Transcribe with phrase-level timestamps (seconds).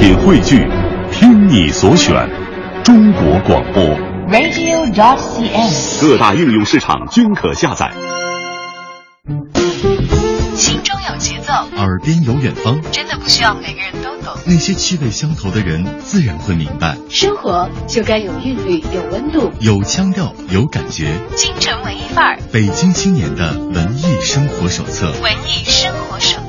[0.00, 0.66] 品汇聚，
[1.12, 2.14] 听你所选，
[2.82, 3.84] 中国广播。
[4.30, 6.00] radio.dot.cn，。
[6.00, 7.92] 各大应用市场均可下载。
[10.56, 14.34] 心中有节奏，耳边有远方，真的不需要每个人都懂。
[14.46, 16.96] 那些气味相投的人自然会明白。
[17.10, 21.12] 生活就该有韵律，有温度，有腔调，有感觉。
[21.36, 25.12] 京城文艺范儿，北京青年的文艺生活手册。
[25.22, 26.39] 文艺生活手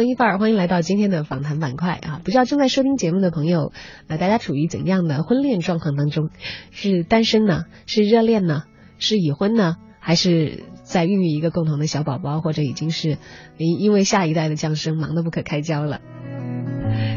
[0.00, 2.22] 文艺范儿，欢迎来到今天的访谈板块啊！
[2.24, 3.70] 不知道正在收听节目的朋友，
[4.08, 6.30] 呃，大家处于怎样的婚恋状况当中？
[6.70, 7.64] 是单身呢？
[7.84, 8.62] 是热恋呢？
[8.98, 9.76] 是已婚呢？
[9.98, 12.40] 还是在孕育一个共同的小宝宝？
[12.40, 13.18] 或者已经是
[13.58, 16.00] 因因为下一代的降生忙得不可开交了？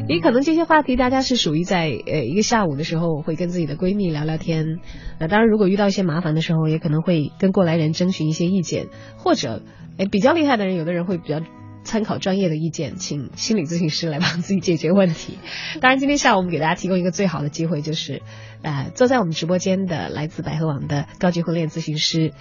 [0.09, 4.79] 也可能这些话题大家是属于在呃一个下午的时候会跟自己的闺蜜聊聊天，
[5.19, 9.61] 呃，当然如果遇到一些麻烦的时候，也可能会跟过来人征询一些意见，或者
[9.97, 11.39] 哎比较厉害的人，有的人会比较。
[11.83, 15.37] 参考专业的意见，请心理咨询师来帮自己解决问题。
[15.81, 18.21] 当然，今天下午我们给大家提供一个最好的机会，就是
[18.61, 22.33] 呃，坐在我们直播间的来自百合网的高级婚恋咨询师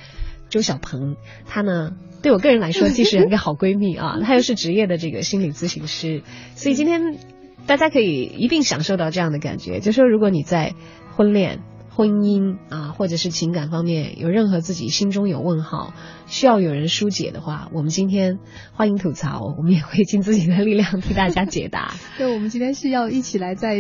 [0.49, 6.23] 周小鹏，他呢对我个人来说既是一个好闺蜜啊，他又是职业的这个心理咨询师，
[6.55, 7.19] 所以今天
[7.67, 10.75] 大家可以一并享受到这样的感觉，就说如果你在
[11.17, 11.61] 婚恋。
[11.95, 15.93] 婚姻啊，或者是情感方面有任何自己心中有问号，
[16.33, 18.38] 需要有人疏解的话，我们今天
[18.72, 21.92] 欢迎吐槽，我们也会尽自己的力量替大家解答。
[22.16, 23.78] 对，我们今天是要一起来在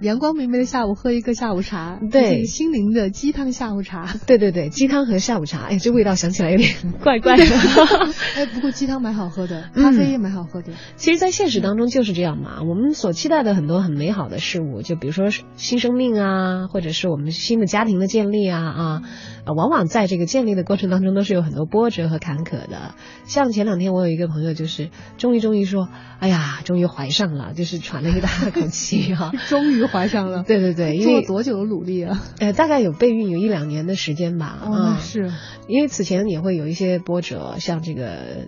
[0.00, 4.16] 阳光明媚的下午喝一个下午茶，对，心灵的鸡汤下午茶。
[4.26, 7.44] 对对对，鸡汤和下午茶，哎，这味道想起来有点怪怪的。
[8.36, 10.72] 哎，不过鸡汤蛮好喝的，咖啡也蛮好喝的。
[10.72, 19.02] 嗯、其实，在现实当中就是这样嘛，我们所期待的很多很美好的事物，就比如说新生命啊，或者是我们新的家庭的建立啊啊，
[19.46, 22.94] 呃，往往在这个建立的过程当中都是有很多波折和坎坷的。
[23.24, 25.88] 像前两天我有一个朋友，就是终于终于说，
[26.18, 30.42] 哎呀，终于怀上了，就是喘了一大口气哈、啊， 终于怀上了。
[30.48, 32.20] 对对对，因为多久的努力啊？
[32.40, 34.58] 呃，大概有备孕有一两年的时间吧。
[34.62, 35.30] 哦，那是。
[35.66, 38.46] 因为此前也会有一些波折，像这个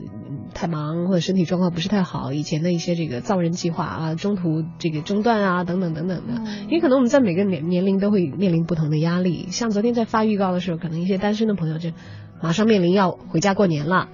[0.52, 6.34] 太忙或者身体状况不是太好，以前的一些这个造人计划啊，中途这个中断啊，等等等等的。
[6.36, 9.48] 嗯、因为可能我们在每个年年龄都会面临不同的压力。
[9.50, 11.90] 像昨天在发预告的时候，可能一些单身的朋友就
[12.42, 14.08] 马上面临要回家过年了。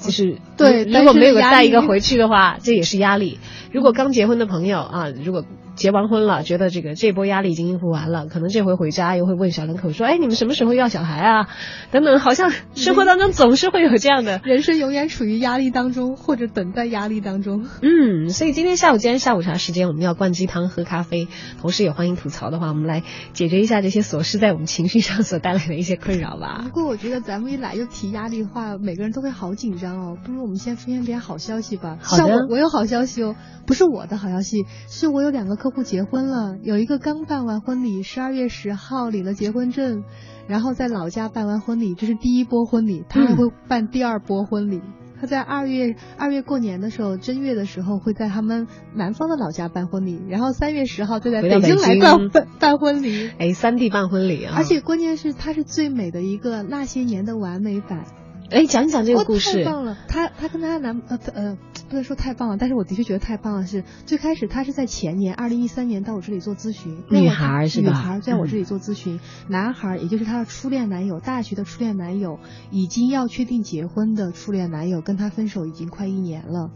[0.00, 3.40] 就是对，如果没有带一个回去的话，这也是压力。
[3.72, 5.44] 如果刚结婚的朋友啊，如果
[5.78, 11.48] 结完婚了，觉得这个这波压力已经应付完了，可能这回回家又会问小两口说：“哎，你们什么时候要小孩啊？”
[11.92, 17.64] 等等，好像生活当中总是会有这样的，人生永远处于压力当中或者等待压力当中。
[17.80, 21.28] 嗯，所以今天下午今天下午茶时间，我们要灌鸡汤喝咖啡，
[21.60, 26.62] 同时也欢迎吐槽的话，我们来解决一下这些琐事在我们情绪上所带来的一些困扰吧。
[26.64, 30.18] 不过我觉得咱们一来就提压力的话，每个人都会好紧张哦。
[30.24, 31.98] 不如我们先分享点好消息吧。
[32.02, 36.56] 好的，我我有好消息哦，不是我的好消息，是我有两个客户结婚了。
[36.62, 40.04] 有一个刚办完婚礼，十二月十号领了结婚证，
[40.46, 44.80] 然后在老家办完婚礼，这是第一波婚礼，他还会办第二波婚礼。
[45.20, 53.28] 他在二月二月过年的时候，正月的时候会在他们南方的老家办婚礼，然后三月十号就在北京来办办办婚礼。
[53.36, 54.54] 哎，三地办婚礼啊！
[54.56, 58.04] 而且关键是它是最美的一个那些年的完美版。
[58.50, 59.64] 哎，讲一讲这个故事。
[59.64, 59.98] 太棒了！
[60.08, 63.66] 她她跟她男呃呃，不能说太棒了，但是我的确觉得太棒了。
[63.66, 67.88] 是最开始她是在前年二零一三年到我这里做咨询，女孩是吧？
[67.88, 72.38] 女孩在我这里做咨询，嗯、男孩也就是她的初恋男友，大学的初恋男友，
[72.70, 76.70] 已经要确定结婚的初恋男友，跟她分手已经快一年了。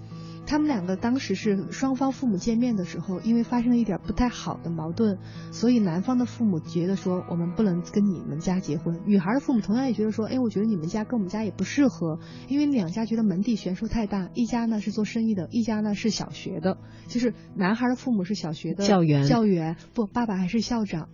[0.52, 5.16] 他们两个当时是双方父母见面的时候，因为发生了一点不太好的矛盾，
[5.50, 9.00] 所以男方的父母觉得说我们不能跟你们家结婚。
[9.06, 12.18] 女孩的父母同样也觉得说，哎，我觉得你们家跟我们家也不适合，
[12.48, 16.76] 因为两家觉得门第悬殊太大，一家呢是做生意的，一家呢是小学的，
[17.08, 21.08] 就是男孩的父母是小学的教员，教员不，爸爸还是校长。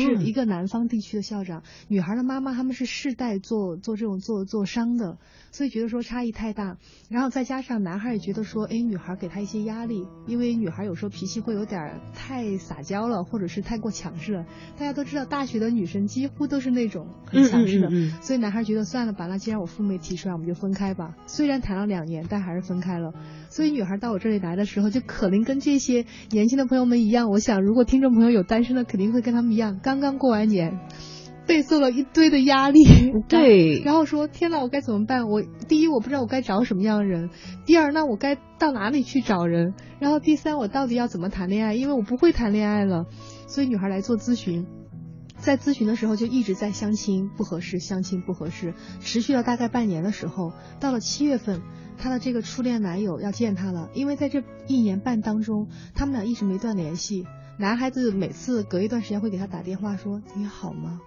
[0.00, 5.18] 是一个南方地区的校长，女孩的妈妈他们是世代做做这种做做商的，
[5.52, 6.76] 所以觉得说差异太大。
[7.10, 14.46] 然后再加上男孩也觉得说，哎，女孩给他一些压力，因为女孩有时候脾气会有点太撒娇了，或者是太过强势了。
[14.78, 21.14] 大家都知道，大学的女生几乎都是那种很强势的，所以男孩觉得算了吧，那既然我父母也提出来，我们就分开吧。
[21.26, 23.12] 虽然谈了两年，但还是分开了。
[23.48, 27.30] 所以女孩到我这里来的时候，就可能跟这些年轻的朋友们一样。
[27.30, 29.78] 我想，如果听众朋友有单身的，肯定会跟他们一样。
[29.84, 30.80] 刚刚过完年，
[31.46, 32.82] 背受了一堆的压力，
[33.28, 35.28] 对，然后说天呐，我该怎么办？
[35.28, 37.28] 我第一我不知道我该找什么样的人，
[37.66, 39.74] 第二那我该到哪里去找人？
[40.00, 41.74] 然后第三我到底要怎么谈恋爱？
[41.74, 43.04] 因为我不会谈恋爱了，
[43.46, 44.66] 所以女孩来做咨询。
[45.36, 51.60] 在咨询的时候就一直在相亲不合适，相亲不合适，持续了大概半年的时候，到了七月份，
[51.98, 57.26] 她的这个初恋男友要见她了，因为在这一年半当中，他们俩一直没断联系。
[57.58, 61.00] 男孩子每次隔一段时间会给她打电话说：“你好吗？”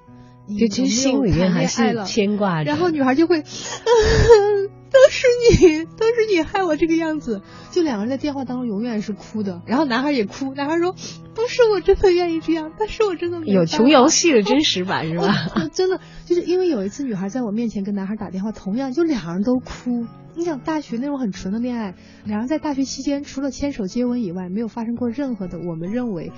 [0.47, 2.71] 你就其实心里面还是牵挂着。
[2.71, 3.43] 然后女孩就会。
[4.91, 7.41] 都是你，都是你害我这个样子。
[7.71, 10.53] 就两个人在电话当中永远是哭的，然后男孩也哭。
[10.55, 10.93] 男孩说
[11.35, 15.33] ：“不是我真的愿意这样，但是我真的没有穷游戏的真实版是吧？
[15.73, 20.05] 真的就是因为有一次女孩在我面前跟男孩打电话，同样就两人都哭。
[20.35, 26.31] 你想大学那种很纯的恋爱，两人在大学期间除了牵手接吻以外，没有发生过任何的我们认为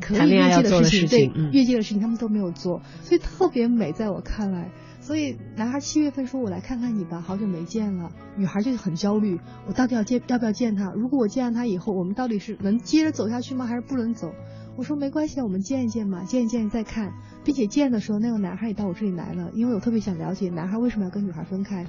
[0.00, 4.70] 可以越界的事情，对越界的事情他们都没有做，所以特别美，在我看来。
[5.02, 10.92] 所以男孩七月份说：“我来看看你吧，好久没见了。”女孩就很焦虑，我到底要见要不要见他？
[10.92, 13.66] 如果我见了他以后，我们到底是能接着走下去吗？
[13.66, 14.32] 还是不能走？
[14.76, 17.12] 我说没关系，我们见一见嘛，见一见再看。
[17.44, 21.84] 并且见的时候，那个男孩也到我这里来了，因为我特别想了解男孩为什么要跟女孩分开。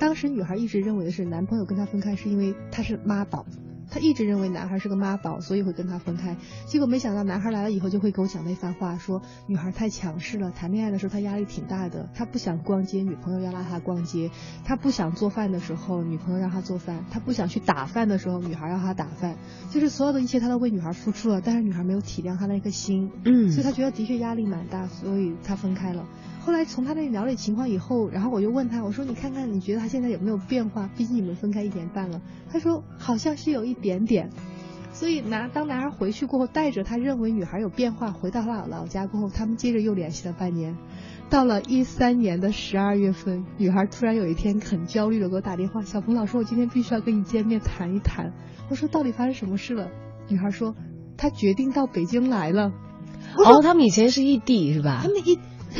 [0.00, 3.46] 当时女孩一直认为的是男朋友跟她分开是因为他是妈宝。
[3.90, 6.36] 他一直认为男孩是个妈宝，所以会跟他分开。
[6.66, 12.08] 结果没想到男孩来了以后，就会给我讲那番话，说女孩太强势了，谈恋爱的时候他压力挺大的。
[12.14, 14.30] 他不想逛街，女朋友要拉他逛街；
[14.64, 19.36] 他不想做饭的时候，女朋友让他做饭；他不想去打饭的时候，女孩让他打饭。
[19.70, 23.10] 就是所有的一切他都为女孩付出了，但是女孩没有体谅他那颗心。
[23.24, 26.04] 嗯，所以他觉得的确压力蛮大，所以他分开了。
[26.46, 30.88] 后来从他那里了解情况以后，然后我就问他，我说你看看你觉得他现在有没有变化？
[30.96, 32.22] 毕竟你们分开一年半了。
[32.48, 34.30] 他说好像是有一点点。
[34.92, 40.76] 所以男当男孩回去过后，带着他认为女孩有变化回到了老家过后，他们接着又联系了半年。
[41.28, 48.32] 到了一三年的十二月份，女孩突然有一天很焦虑的给我打电话：“小鹏老师，我今天必须要跟你见面谈一谈。”
[48.70, 49.88] 我说到底发生什么事了？
[50.28, 50.76] 女孩说
[51.16, 52.72] 她决定到北京来了。
[53.36, 55.00] 哦，他们以前是异地是吧？
[55.02, 55.16] 他们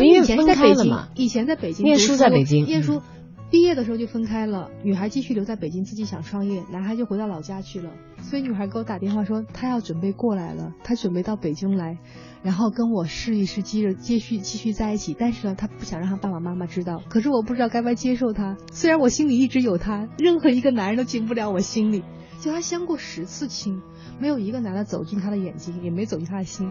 [0.05, 0.17] 一。
[0.17, 3.03] 以前在北京，以前在北京念书，在北京念书，
[3.51, 4.71] 毕业的时候就分开了。
[4.83, 7.91] 女孩继续留在北京，自己想创业，男孩就回到老家去了。
[8.23, 11.99] 所以女孩给我打电话说，她要准备过来了，她准备到北京来，
[12.43, 15.15] 然后跟我试一试，接着继续继续在一起。
[15.17, 17.03] 但是呢，她不想让她爸爸妈妈知道。
[17.09, 22.03] 可是我不知道该不该接受她，虽然我心里一直有她，任何一个男人都进不了我心里。
[22.41, 23.81] 就她相过十次亲，
[24.19, 26.71] 没有一个男的走进她的眼睛，也没走进她的心。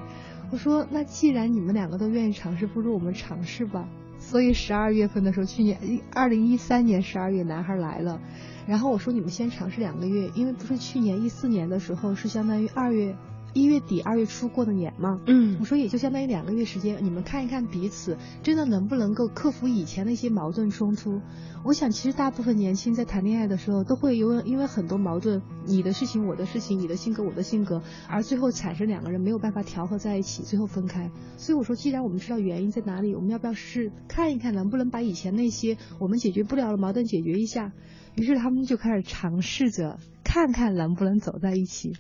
[0.52, 3.88] 我说，那既然你们两个都愿意尝试，不如我们尝试吧。
[4.18, 5.78] 所以十二月份的时候，去年
[6.14, 8.20] 二零一三年十二月，男孩来了，
[8.66, 13.16] 然后我说你们先尝试两个月，因为不是去年一四年的时候是相当于二月。
[13.56, 21.22] 一月底二月初过的年嘛，嗯，我说也就相当于两个月时间，你们看一看彼此真的能不能够克服以前的一些矛盾冲突。
[21.64, 31.10] 我想其实大部分年轻在谈恋爱的时候都会有因为很多矛盾，你的事情我的事情，你的性格我的性格，而最后产生两个人没有办法调和在一起，最后分开。
[31.38, 37.72] 所以我说，既然我们知道原因在哪里，我们要不要试看一看能不能把以前那些我们解决不了的矛盾解决一下？
[38.16, 41.94] 于是他们就开始尝试着看看能不能走在一起。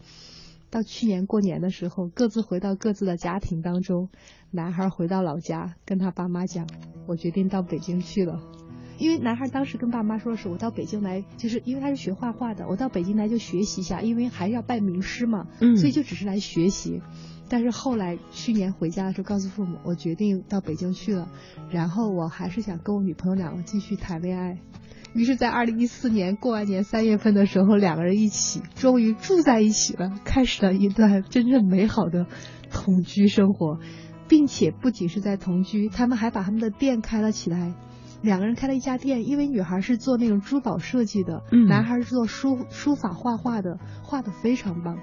[0.76, 4.10] 到去年过年的时候，各自回到各自的家庭当中。
[4.52, 6.68] 男孩回到老家，跟他爸妈讲
[7.08, 8.42] ：“我决定到北京去了。”
[9.00, 17.02] 因为男孩当时跟爸妈说的是：“我到北京来，就是因为他是学画画的，我到北京来就学习一下，因为还要拜名师嘛，所以就只是来学习。”
[17.48, 21.30] 但是后来去年回家的时候，告诉父母：“我决定到北京去了。”
[21.72, 24.58] 然后我还是想跟我女朋友两个继续谈恋爱。
[25.16, 32.28] 于是，在二零一四年过完年三月份的时候，两个人一起终于住在一起了，开始了一段真正美好的
[32.70, 33.80] 同居生活，
[34.28, 37.74] 并且不仅是在同居，他们还把他们的店开了起来。
[38.22, 44.98] 两个人开了一家店，因为女孩是做那种珠宝设计的，男孩是做书书法画画的，画的非常棒。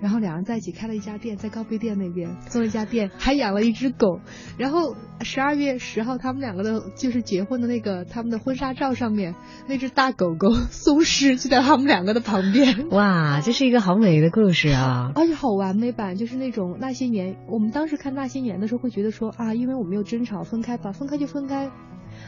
[0.00, 4.20] 然后两人在一起开了一家店，在高碑店那边做了一家店，还养了一只狗。
[4.58, 9.34] 然后十二月十号，他们两个的就是结婚的那个他们的婚纱照上面，
[9.68, 12.88] 那只大狗狗松狮就在他们两个的旁边。
[12.90, 15.12] 哇，这是一个好美的故事啊！
[15.14, 21.70] 而且好完美版，就是那种那些年，我们当时看那些年的时候，会觉得说啊，因为我们有争吵，分开吧，分开就分开。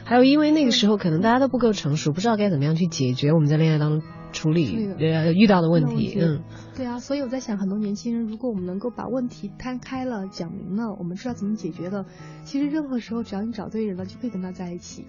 [0.03, 6.17] 还有，因为那个时候可能大家都不够成熟，不知道该怎么样去解决我们在恋爱当中处理呃遇到的问题。
[6.19, 6.43] 嗯，
[6.75, 12.05] 对啊，所以我在想，很多年轻人，如果我们能够把问题摊开了、讲明了，我们知道怎么解决的，
[12.43, 15.05] 其实任何时候只要你找对人了，就可以跟他在一起。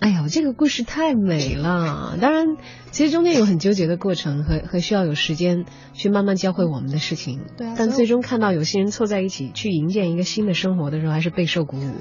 [0.00, 2.18] 哎呦，这个故事太美了！
[2.20, 2.56] 当然，
[2.90, 7.40] 其实中间有很纠结的过程和和需要有时间去慢慢教会我们的事情。
[7.56, 7.74] 对啊。
[7.78, 11.92] 但最终看到有些人凑在一起去营建一个新的生活的时候，还是备受鼓舞。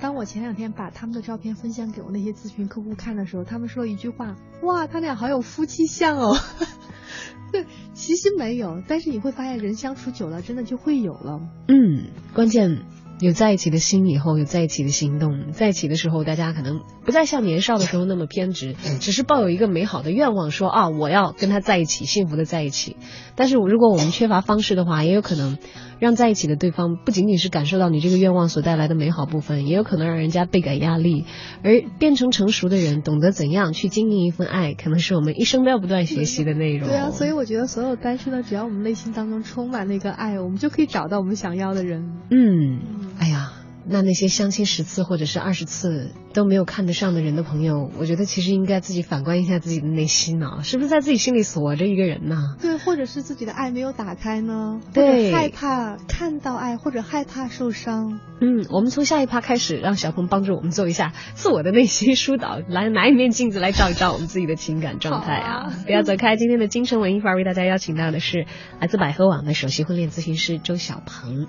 [0.00, 6.36] 当我前两天把他们的照片分享给我那些咨询客户看的时候，他们说了一句话：“哇，他俩好有夫妻相哦。
[7.52, 11.40] ”对，其实没有，但是你会发现人相处久了，真的就会有了。
[11.68, 12.82] 嗯，关键。
[13.22, 22.96] 有在一起的心以后，有在一起的行动，在一起的时候，大家可能不再像年少的时候那么偏执，只是抱有一个美好的愿望，说啊，我要跟他在一起，幸福的在一起。
[23.36, 25.56] 但是如果我们缺乏方式的话，也有可能
[26.00, 31.24] 让在一起的对方不仅仅是感受到你这个愿望所带来的美好部分，也有可能让人家倍感压力。
[31.62, 36.88] 而变成成熟的人，懂得怎样去经营一份爱，可能是我们一生都要不断学习的内容。
[36.88, 42.10] 对啊，所以我觉得所有单身的，只要我们内心当中充满那个爱，我们就可以找到我们想要的人。
[42.30, 42.80] 嗯，
[43.18, 43.61] 哎呀。
[43.88, 52.56] 那那些相亲十次或者是二十次都没有看得上的人的朋友，我觉得其实应该自己反观一下自己的内心呢，是不是在自己心里锁着一个人呢？
[52.60, 54.80] 对，或者是自己的爱没有打开呢？
[54.92, 58.20] 对，害怕看到爱，或者害怕受伤。
[58.40, 65.72] 嗯，我们从下一趴开始，让小鹏帮助我们做一下自我的内心疏导，来拿一面镜子来照一照我们自己的情感状态啊！
[65.86, 68.46] 不要走开，今天的京城文艺范儿为大家邀请到的是
[68.80, 71.46] 来自百合网的首席婚恋咨询师周小鹏。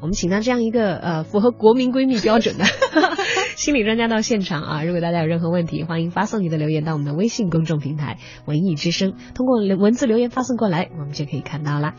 [0.00, 2.64] 我们请到这样一个呃符合国民闺蜜标准的
[3.56, 4.84] 心理专家到现场啊！
[4.84, 11.94] 如果大家有任何问题，欢迎发送你的留言到我们的微信公众平台“文艺之声”，通过文字留言发送过来，我们就可以看到啦。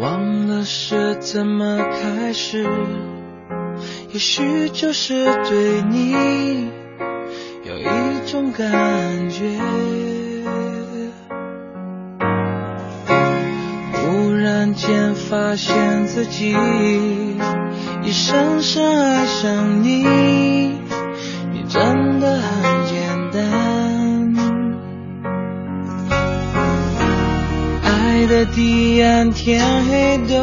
[0.00, 2.66] 忘了是怎么开始，
[4.12, 6.79] 也许就是对你。
[8.40, 9.60] 种感觉，
[13.92, 16.56] 忽然间发现自己
[18.02, 20.04] 已深深爱上你，
[21.52, 23.40] 你真的很简单。
[27.82, 30.34] 爱的地暗天黑都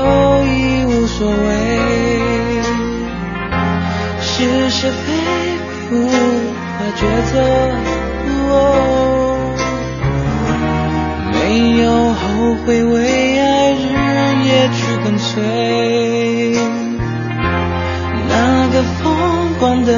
[0.45, 2.16] 已无所谓，
[6.97, 7.01] 抉
[7.31, 7.33] 择，
[11.31, 11.37] 没
[11.81, 12.17] 有后
[12.65, 13.85] 悔，为爱日
[14.45, 15.31] 夜去跟随。
[18.27, 18.97] 那个疯
[19.59, 19.93] 狂的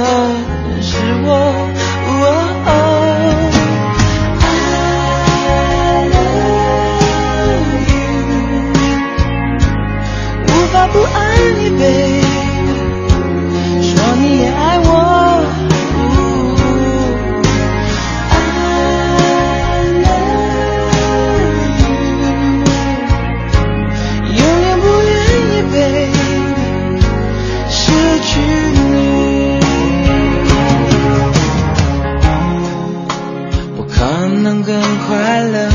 [34.44, 35.70] 能更快乐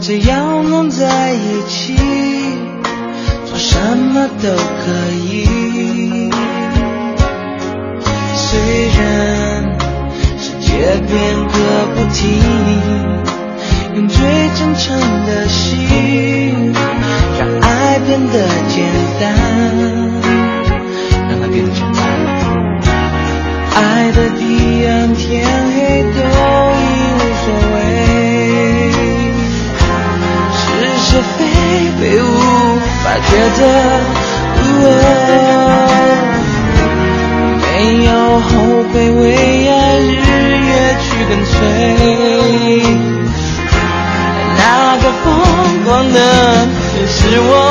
[0.00, 1.96] 只要能在一起，
[3.44, 6.30] 做什么都可以。
[8.34, 8.98] 虽然
[10.38, 10.68] 世界
[11.06, 11.12] 变
[11.48, 11.54] 个
[11.94, 12.22] 不停，
[13.96, 14.16] 用最
[14.54, 16.72] 真诚的心，
[17.38, 18.76] 让爱变得简
[19.20, 19.22] 单，
[21.28, 21.98] 让它变得简单。
[23.74, 23.80] 爱
[24.12, 24.28] 的
[33.18, 33.60] 无法抉择，
[37.60, 38.48] 没有后
[38.92, 39.22] 悔，为
[39.68, 40.06] 爱日
[40.68, 40.70] 夜
[41.00, 41.52] 去跟随。
[44.56, 44.62] 那
[44.98, 45.26] 个疯
[45.84, 46.16] 狂的
[47.08, 47.67] 是我。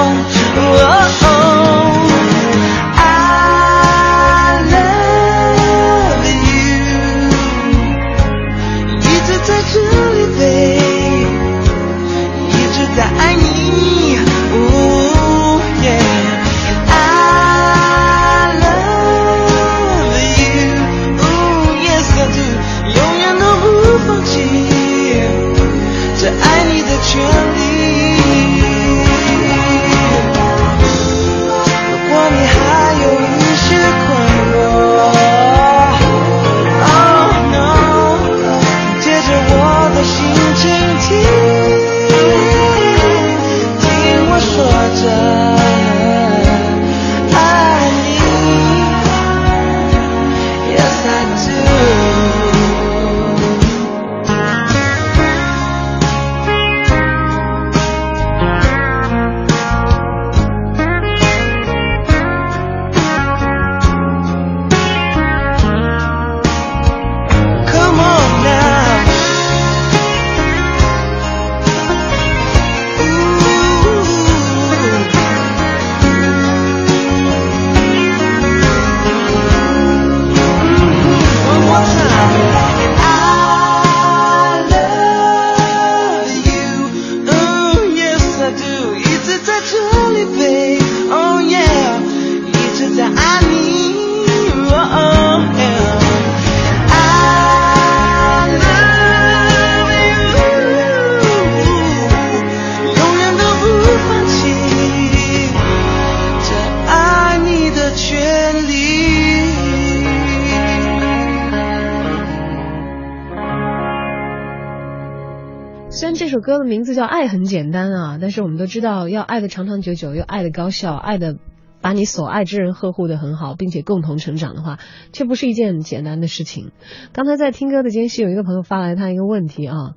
[116.67, 121.38] 名字叫《爱很简单》啊，但是我们都知道，要爱的长长久久，又爱的高效，爱的
[121.81, 124.77] 把你所爱之人呵护的很好，并且共同成长的话，
[125.13, 126.71] 却不是一件简单的事情。
[127.13, 129.95] 刚才在听歌的间隙，有一个朋友发来他一个问题啊，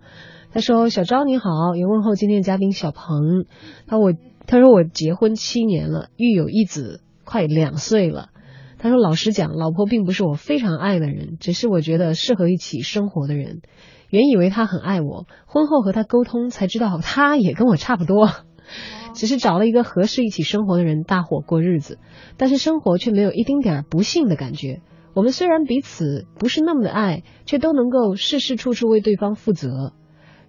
[0.52, 3.44] 他说：“小昭你好，也问候今天的嘉宾小鹏。
[3.86, 4.12] 他我
[4.46, 8.30] 他说我结婚七年了，育有一子，快两岁了。
[8.82, 13.60] 他说老实讲，老婆并不是我非常爱的人，只是我觉得适合一起生活的人。”
[14.08, 18.28] 原以为他很爱我，婚后和他沟通才知道他也跟我差不多，
[19.14, 21.98] 只是找了一个合适一起生活的人，搭伙过日子。
[22.38, 24.80] 但是生活却没有一丁点儿不幸的感觉。
[25.14, 29.92] 我们虽然彼此不是那么的爱，却都能够事事处处为对方负责。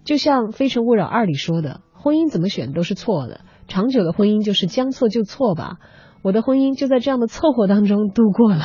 [0.05, 5.77] 就像《非诚勿扰二》里说的，婚姻怎么选都是错的，长久的婚姻就是将错就错吧。
[6.23, 8.63] 我的婚姻就在这样的凑合当中度过了。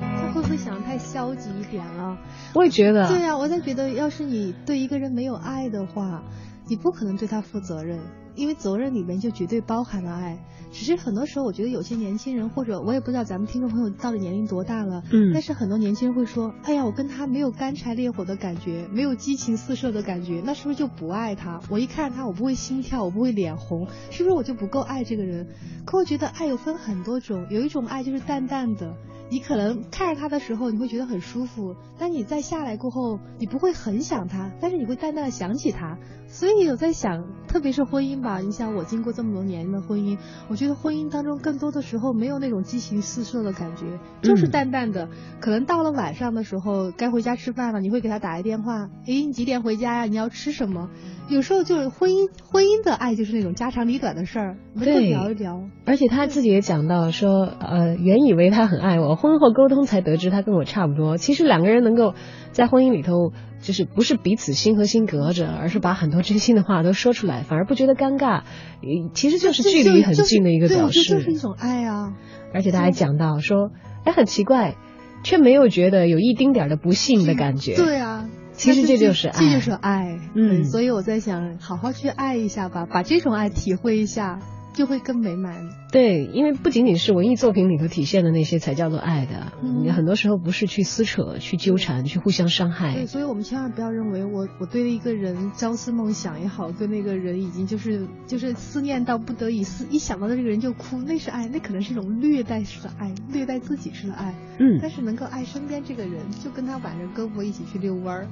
[0.00, 2.16] 他会不会想的太消极一点了？
[2.54, 6.22] 我也觉得，对呀、我在觉得，要是你对一个人没有爱的话，
[6.68, 7.98] 你不可能对他负责任，
[8.34, 10.38] 因为责任里面就绝对包含了爱。
[10.72, 21.60] 只是很多时候，我觉得有些年轻人，或者我也不知道咱们听众朋友到底年龄多大了，嗯但是很多年轻人会说，哎呀，我跟他没有干柴烈火的感觉，没有激情四射的感觉，那是不是就不爱他？
[21.70, 25.46] 我一看他，我不会心跳，我不会脸红，是不是我就不够爱这个人？
[25.84, 28.96] 可我觉得爱有分很多种，有一种爱就是淡淡的。
[29.30, 35.98] 你可能看着他的时候，你会觉得很舒服，但你再下来过后，你不会很想他，但是你会淡淡的想起他。
[36.26, 43.84] 所以有在想，特别是婚姻吧，你想我经过这么多年的婚姻，我觉得婚姻当中更多的时候没有那种激情四射的感觉，
[44.22, 45.08] 就是嗯淡淡的。
[45.40, 50.04] 可能到了晚上的时候，该回家吃饭了，你会给他打一电话，诶，你几点回家呀？
[50.06, 50.88] 你要吃什么？
[51.28, 55.62] 有时候就是婚姻，婚姻的爱就是那种家长里短的事儿，我们就对聊一聊。
[55.86, 61.16] 而且他自己也讲到说，呃，原以为他很爱我，婚后沟通才得知他跟我差不多。
[61.16, 62.14] 其实两个人能够
[62.52, 68.42] 在婚姻里头，就是不是彼此心和心隔着，而是把很多真心的话都说出来，反而不觉得尴尬，
[68.82, 71.02] 呃其实就是距离很近的一个对，表示。
[71.02, 72.14] 就是一种爱啊。
[72.52, 73.70] 而且他还讲到说，
[74.04, 74.76] 哎，很奇怪，
[75.24, 77.74] 却没有觉得有一丁点的不幸的感觉。
[77.74, 80.18] 对啊，其实这就是爱这就是爱。
[80.34, 84.38] 嗯所以我在想，好好去爱一下吧，把这种爱体会一下，
[84.74, 85.70] 就会更美满。
[85.90, 93.06] 对，因为不仅仅是文艺作品里头体现的那些才叫做爱的，嗯你很多时候不是去撕扯、去纠缠、去互相伤害对，。
[93.06, 104.34] 所以我们千万不要认为我我对一个人朝思梦想也好，对那个人已经就是就是思念到不得已，思一想到这个人就哭，那是爱，那可能是一种虐待式的爱，虐待自己式的爱。
[104.58, 108.26] 嗯但是能够爱身边这个人，就跟他挽着胳膊一起去遛弯儿，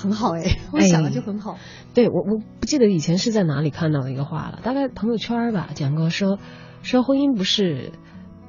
[0.00, 1.58] 很好哎，我想的就很好。
[1.94, 6.38] 对我我不记得以前是在哪里看到的一个话了，大概朋友圈吧，讲过说
[6.82, 7.92] 说婚姻不是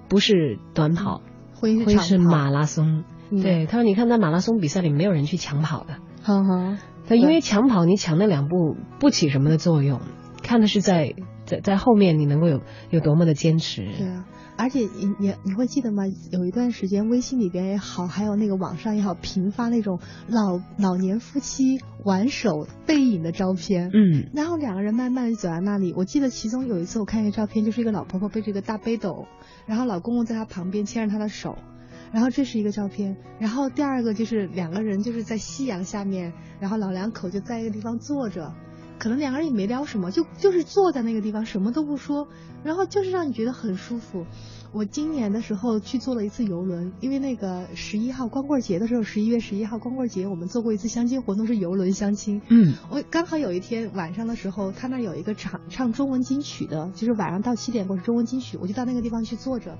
[0.07, 1.21] 不是短跑，
[1.55, 3.03] 婚姻是马拉松。
[3.31, 3.41] 嗯。
[3.41, 10.01] 对，他说你看在马拉松比赛里没有人去抢跑的，哈哈，他因为抢跑你抢那两步不起什么的作用，
[10.41, 11.13] 看的是在
[11.45, 13.85] 在在后面你能够有有多么的坚持。
[13.85, 14.25] 对啊，
[14.59, 16.03] 而且你你你会记得吗？
[16.31, 23.89] 有一段时间微信里边也好，还有那个网上也好，频发那种老老年夫妻挽手背影的照片。
[23.93, 29.27] 嗯然后两个人慢慢的走在那里，我记得其中有一次我看一个照片，就是一个老婆婆背着一个大背斗，
[29.65, 31.57] 然后老公公在她旁边牵着她的手，
[32.11, 38.53] 然后这是一个照片，然后第二个就是两个人就是在夕阳下面，然后老两口就在一个地方坐着，
[38.99, 42.27] 可能两个人也没聊什么，就就是坐在那个地方什么都不说，
[42.63, 44.25] 然后就是让你觉得很舒服。
[44.71, 52.41] 我今年的时候去坐了一次游轮，因为那个十一号光棍节的时候，十一月十一号光棍节，我们做过一次相亲活动，是游轮相亲。
[52.49, 59.77] 嗯我刚好有一天晚上的时候，他那儿有一个唱唱中文金曲的，就是晚上到七点过是中文金曲，我就到那个地方去坐着。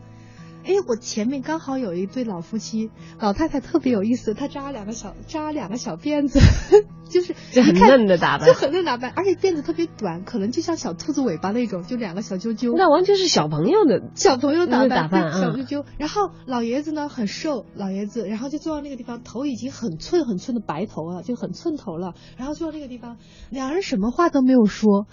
[0.70, 6.40] 哎，我前面刚好有一对老夫妻，老太太特别有意思，她扎两个小扎两个小辫子，
[7.10, 12.72] 就是就很嫩的打扮就很嫩打扮，而且辫子特别短，可能就像小兔子尾巴那种，就两个小揪揪。
[12.78, 15.86] 那完全是小朋友的小朋友打扮，打扮对小嗯啾啾。
[15.98, 22.14] 然后老爷子呢很瘦，老爷子，然后就坐到那个地方，头已经很寸很寸的白头了，就很寸头了。
[22.38, 23.18] 然后坐到那个地方，
[23.50, 25.08] 两人什么话都没有说。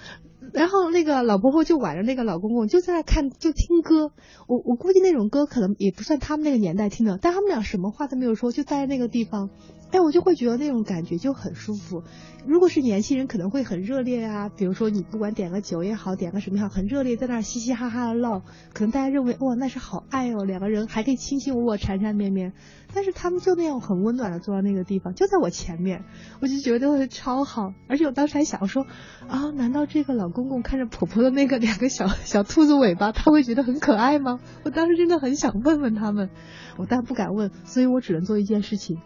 [0.52, 4.12] 然后那个老婆婆就挽着那个老公公就在那看，就听歌。
[4.46, 9.50] 我我估计那种歌可能也不算他们那个年代听的，但他们俩什么话都没有说，就在那个地方。
[9.92, 12.02] 哎，我就会觉得那种感觉就很舒服。
[12.44, 18.40] 如果是年轻人，可能会很热烈啊，比如说你不管点个酒也好，点个什么也好，很热烈，在那儿嘻嘻哈哈的唠，
[18.72, 22.52] 可能大家认为哇那是好爱哦，两个人还可以卿卿我我、缠缠绵绵。
[22.94, 26.04] 但是他们就那样很温暖的坐在那个地方，就在我前面，
[26.40, 27.74] 我就觉得超好。
[27.88, 28.86] 而且我当时还想说，
[29.28, 34.40] 啊，难道这个老公公看着婆婆的那个两个小小兔子尾巴，他会觉得很可爱吗？
[34.62, 36.30] 我当时真的很想问问他们，
[36.76, 38.98] 我但不敢问，所以我只能做一件事情。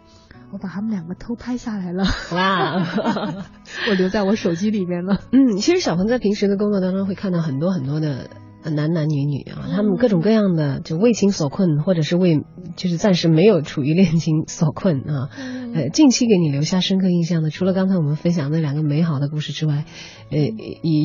[0.51, 2.75] 我把他们两个偷拍下来了，哇，
[3.89, 5.21] 我留在我手机里面了。
[5.31, 8.29] 嗯，其实小鹏在平时的工作当中会看到很多很多的
[8.63, 12.43] 男男女女啊，他们各种各样的就为情所困，或者是为
[12.75, 15.29] 就是暂时没有处于恋情所困啊。
[15.73, 19.85] 呃，近期给你留下深刻印象的，除了刚才我们分享那两个美好的故事之外，
[20.31, 20.37] 呃，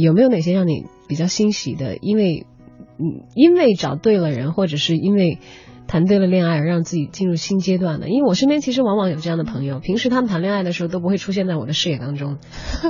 [0.03, 1.97] 有没有哪些让你比较欣喜的？
[1.99, 2.47] 因为
[2.99, 5.39] 嗯，因为找对了人，或者是因为。
[5.87, 12.39] 谈对了恋爱而让自己进入新阶段的，因为我身边其实往往有这样的朋友，平时他们谈恋爱的时候都不会出现在我的视野当中，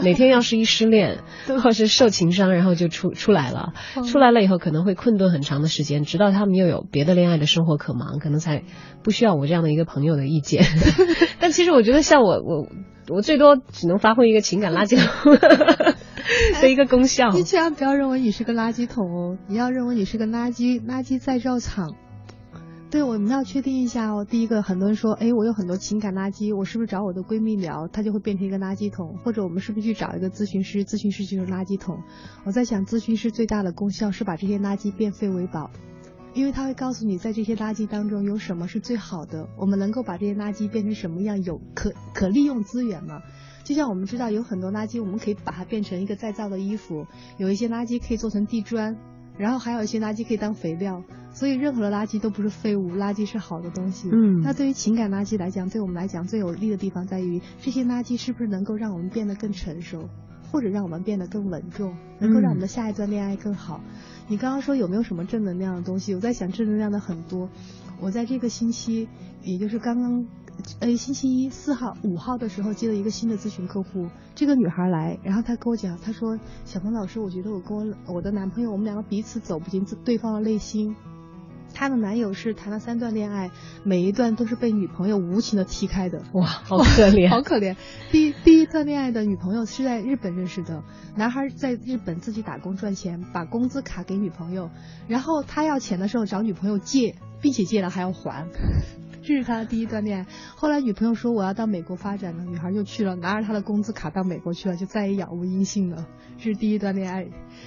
[0.03, 1.19] 每天要是一失恋
[1.63, 3.75] 或是受情伤，然后就出出来了，
[4.11, 8.63] 出来了以后可能会困顿很长的时间，直到他们又有别的恋爱的生活可忙，可能才
[9.03, 10.65] 不需要我这样的一个朋友的意见。
[11.41, 12.69] 但其实我觉得像我我
[13.09, 15.37] 我最多只能发挥一个情感垃圾桶。
[16.61, 17.31] 的一个功效。
[17.31, 21.95] 你千万不要认为你是个垃圾桶哦，你要认为你是个垃圾垃圾再造厂。
[22.97, 24.25] 对，我们要确定一下哦。
[24.25, 29.19] 第一个，很多人说，哎，我有很多情感垃圾，我是不是找我的闺蜜聊，她就会变成一个垃圾桶？
[29.23, 31.99] 或者我们是不是去找一个咨询师，咨询师就是垃圾桶？
[32.47, 35.71] 我在想，咨询师最大的功效是把这些垃圾变废为宝，
[36.33, 43.21] 因为他会告诉你，在这些垃圾当中有什么是最好的，我们能够把这些垃圾变成什么样有可可利用资源吗？
[43.63, 47.05] 就像我们知道有很多垃圾，我们可以把它变成一个再造的衣服，
[47.37, 48.97] 有一些垃圾可以做成地砖。
[49.39, 54.09] 然后还有一些垃圾可以当肥料，所以任何的垃圾都不是废物，垃圾是好的东西。
[54.13, 60.09] 嗯，那对于情感垃圾来讲，对我们来讲最有利的地方在于这些垃圾是不是能够让我们变得更成熟，
[60.51, 63.81] 或者让我们变得更稳重，能够让我们的下一段恋爱更好。
[64.29, 66.15] 你刚刚说有没有什么正能量的东西？
[66.15, 67.49] 我在想正能量的很多。
[68.01, 69.09] 我在这个星期，
[69.43, 70.27] 也就是刚刚。
[70.81, 80.97] 呃，星期一四号、五号的时候接了一个新的咨询客户，这个女孩来，然后她跟我讲，她说：“小鹏老师，我觉得我跟我我的男朋友，我们两个彼此走不进对方的内心。
[81.75, 83.51] 她的男友是谈了三段恋爱，
[83.85, 86.23] 每一段都是被女朋友无情的踢开的。
[86.33, 87.77] 哇，好可怜，好可怜。
[88.11, 90.83] 第第一段恋爱的女朋友是在日本认识的，
[91.17, 94.71] 男孩在日本自己打工赚钱，把工资卡给女朋友，
[95.07, 98.47] 然后他要钱的时候找女朋友借，并且借了还要还。”
[99.27, 106.07] 这是他的第一段恋爱，后来女朋友说我要到美国发展了，女孩就去了，拿着他的工资卡到美国去了，就再也杳无音信了。
[106.39, 107.27] 这是第一段恋爱，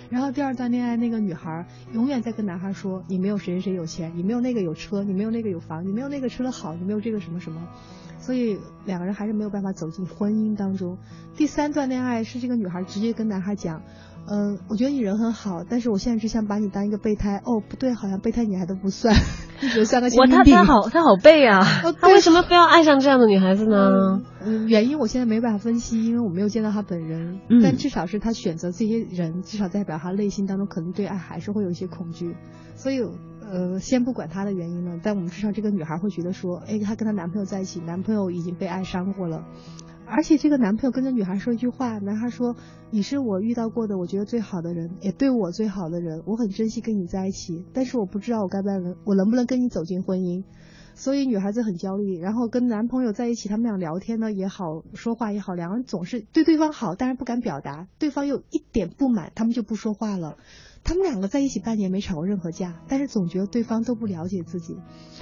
[0.10, 7.68] 然后第二段恋爱那个女孩永远在跟男孩说你没有谁谁谁有钱，你没有那个有车，你没有那个有房，你没有那个吃的好，你没有这个什么什么，
[8.20, 10.98] 所以两个人还是没有办法走进婚姻当中。
[11.36, 13.82] 第三段恋爱是这个女孩直接跟男孩讲。
[14.32, 17.42] 嗯，我觉得你人很好，但是我现在只想把你当一个备胎。
[17.44, 19.16] 哦，不对，好像备胎女孩都不算，
[19.62, 21.60] 你只算个我他他好他好背啊，
[22.00, 24.22] 他为什么非要爱上这样的女孩子呢？
[24.46, 27.40] 嗯，原因我现在没办法分析，因为我没有见到他本人。
[27.50, 32.36] 嗯，但至少是他选择这些人，至少代表他内心当中可能对爱还是会有一些恐惧。
[32.76, 33.02] 所以，
[33.42, 39.44] 呃，先不管他的原因了，但我们至少这个女孩会觉得说，哎，她跟她男朋友在一起，男朋友已经被爱伤过了。
[40.12, 42.56] 而且这个男朋友跟着女孩说一句话，男孩说
[42.90, 47.64] ：“你是我遇到过的我觉得最好的人，也对我最好的人，我很珍惜跟你在一起。
[47.74, 48.74] 但是我不知道我该不该，
[49.06, 50.44] 我能不能跟你走进婚姻。
[50.96, 60.38] ”所以女孩子很焦虑，然后跟男朋友在一起，他们俩聊天呢也好，说话也好，两人总是对对方好，但是不敢表达，对方又一点不满，他们就不说话了。
[60.84, 64.78] 他们两个在一起半年没吵过任何架，但是总觉得对方都不了解自己，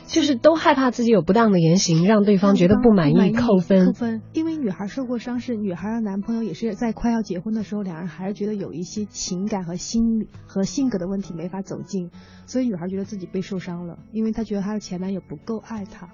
[0.06, 3.88] 就是都害怕自己有不当的言行让对方觉得不满意扣分。
[3.88, 12.12] 扣分，因为女孩受过伤，是女孩的男朋友也是在快要结婚的时候，两人还是觉得有一些情感和心理和性格的问题没法走近，
[12.46, 16.10] 所以女孩觉得自己被受伤了，因为她觉得她的前男友不够爱她，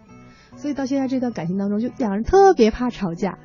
[0.55, 3.37] 所以到现在这段感情当中，就两人特别怕吵架。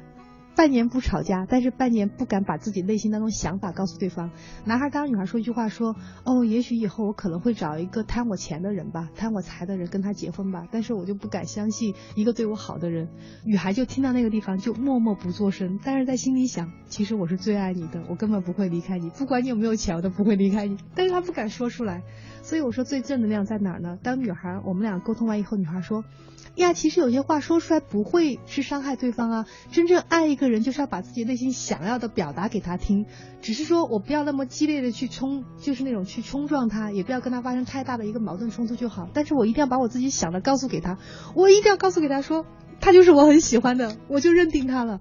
[0.59, 4.33] 半年不吵架，但是半年不敢把自己内心当中想法告诉对方。
[4.65, 5.95] 男孩当女孩说一句话说
[6.27, 13.09] ：“哦，也许以后我可能会找一个贪我钱的人吧，贪我财的人跟他结婚吧。”但是我就不敢相信一个对我好的人。
[13.45, 20.77] 女孩就听到那个地方就默默不作声，但是在心里想：其实我是最爱你的，我根本不会离开你，不管你有没有钱，我都不会离开你。
[20.93, 22.03] 但是她不敢说出来，
[22.49, 23.99] 所以我说最正能量在哪儿呢？
[24.03, 26.03] 当女孩我们俩沟通完以后，女孩说。
[26.55, 29.47] 呀，其实有些话说出来不会是伤害对方啊。
[29.71, 33.05] 真正爱一个人，就是要把自己内心想要的表达给他听。
[33.43, 39.11] 只是说我不要那么激烈的去冲，就是那种去冲撞他，也不要跟他发生太大的一个矛盾冲突就好。
[39.13, 40.97] 但是我一定要把我自己想的告诉给他，
[41.37, 42.47] 我一定要告诉给他说，
[42.81, 45.01] 他就是我很喜欢的，我就认定他了。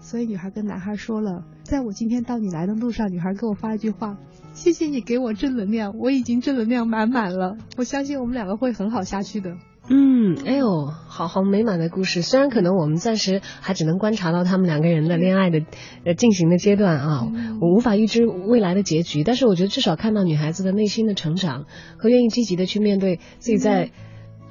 [0.00, 4.16] 所以女孩跟男孩说了，在我今天到你来的路上，女孩给我发一句话：
[4.58, 7.56] 谢谢你给我正能量，我已经正能量满满了。
[7.76, 9.54] 我相信我们两个会很好下去的。
[9.88, 12.22] 嗯，哎呦，好好美满的故事。
[12.22, 15.60] 虽然可能我们暂时还只能观察到他们两个人的恋爱的
[16.04, 17.28] 呃进行的阶段啊，
[17.60, 19.22] 我无法预知未来的结局。
[19.22, 21.66] 但是我觉得至少看到女孩子的内心的成长
[21.96, 23.92] 和愿意积极的去面对自己在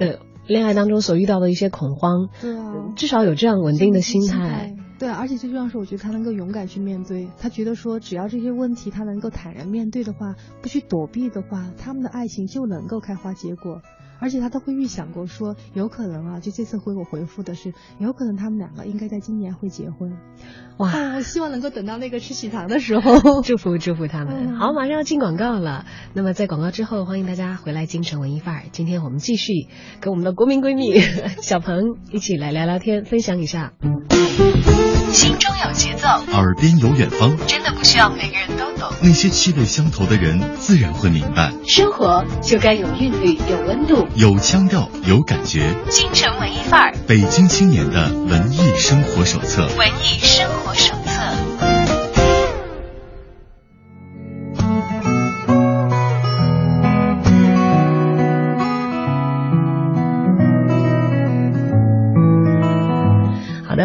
[0.00, 0.14] 呃
[0.46, 4.74] 恋爱当中所遇到的一些恐慌，对啊，至少有这样稳定的心态。
[4.98, 7.28] 对，而且最重要是，我觉得他能够勇敢去面对。
[7.38, 13.80] 他觉得说，只要这些问题他能够坦然面对的话，不去躲避的话，他们的爱情就能够开花结果。
[14.20, 20.16] 而且他都会预想过，说有可能啊，就这次回我回复的是，有可能他们两个应该在今年会结婚。
[20.78, 24.56] 哇，我希望能够等到那个吃喜糖的时候， 祝福祝福他们。
[24.56, 25.86] 好，马上要进广告了。
[26.14, 28.62] 那么在广告之后，欢迎大家回来京城文艺范儿。
[28.72, 29.68] 今天我们继续
[30.00, 30.98] 跟我们的国民闺蜜
[31.42, 33.72] 小鹏一起来聊聊天，分享一下。
[35.12, 38.92] 心中有节奏，耳边有远方，真的不需要每个人都懂。
[39.00, 41.52] 那些气味相投的人，自然会明白。
[41.66, 45.74] 生活就该有韵律，有温度，有腔调，有感觉。
[45.88, 49.68] 京城文艺范儿，北京青年的文艺生活手册。
[49.78, 50.94] 文艺生活手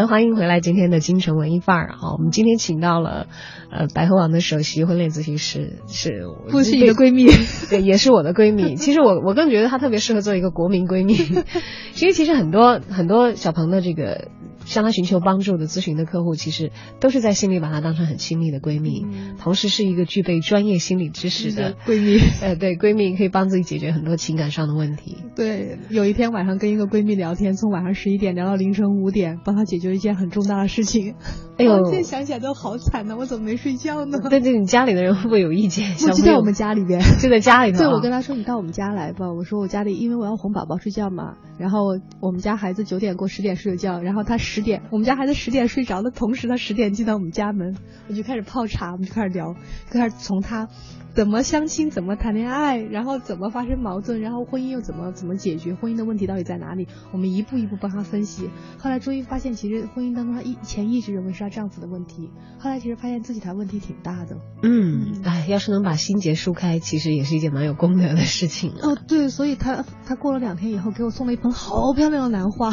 [0.08, 1.96] 欢迎回来，今天的京城文艺范儿。
[1.98, 3.28] 好，我们今天请到了，
[3.72, 7.28] 呃，百合网的首席婚恋咨询师，是不是你的闺蜜？
[7.70, 8.76] 对，也是我的闺蜜。
[8.76, 11.16] 其实我我更觉得她特别适合做一个国民闺蜜，
[12.02, 14.30] 因为其实很多很多小鹏的这个。
[14.66, 19.06] 向她寻求帮助的咨询的客户，其实都是在心里把她当成很亲密的闺蜜，
[19.40, 22.20] 同时是一个具备专业心理知识的闺蜜。
[22.42, 25.18] 呃，对，闺蜜可以帮自己解决很多情感上的问题。
[25.36, 31.16] 对，有一天晚上跟一个闺蜜聊天，从晚上十一点聊到凌晨五点，帮她解决一件很重大的事情。
[31.58, 34.20] 哎呦， 现在想起来都好惨呢，我怎么没睡觉呢？
[34.30, 35.96] 对对，你家里的人会不会有意见？
[35.96, 37.80] 就在我们家里边，就在家里头。
[37.80, 39.32] 对，我跟她说你到我们家来吧。
[39.32, 45.34] 我说我家里因为我要哄宝宝睡觉嘛，然后我们家孩子九点过十点睡觉，然后他十点，我们家孩子。
[45.34, 47.76] 十点睡着的同时，他十点进到我们家门，
[48.08, 49.56] 我就开始泡茶，我们就开始聊，
[49.92, 50.70] 就开始从他
[51.14, 58.50] 怎么相亲，怎么谈恋爱，然后怎么发生矛盾，然后婚姻又怎么怎么解决，婚姻的问题到底在哪里，我们一步一步帮他分析。
[58.78, 64.38] 后来终于发现，其实婚姻当中，他以前一直认为是他丈夫的问题，后来其实发现自己他问题挺大的。
[64.62, 68.72] 嗯，哎，要是能把心结疏开，其实也是一件蛮有功德的事情。
[68.82, 72.72] 哦，对，所以他他过了两天以后，给我送了一盆好漂亮的兰花，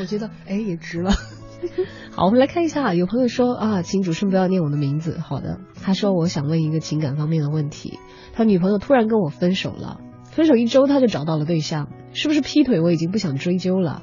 [0.00, 1.12] 我觉得哎也值了。
[2.14, 5.18] 好，我们来看一下，有朋友说啊，请主持人不要念我的名字。
[5.18, 7.98] 好的，他说我想问一个情感方面的问题，
[8.32, 12.80] 他女朋友突然跟我分手了，分手一周他就找到了对象，是不是劈腿？
[12.80, 14.02] 我已经不想追究了。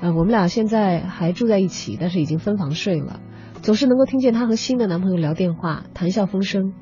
[0.00, 3.20] 呃，我们俩现在还住在一起，但是已经分房睡了，
[3.62, 6.72] 总是能够听见他和新的男朋友聊电话，谈笑风生，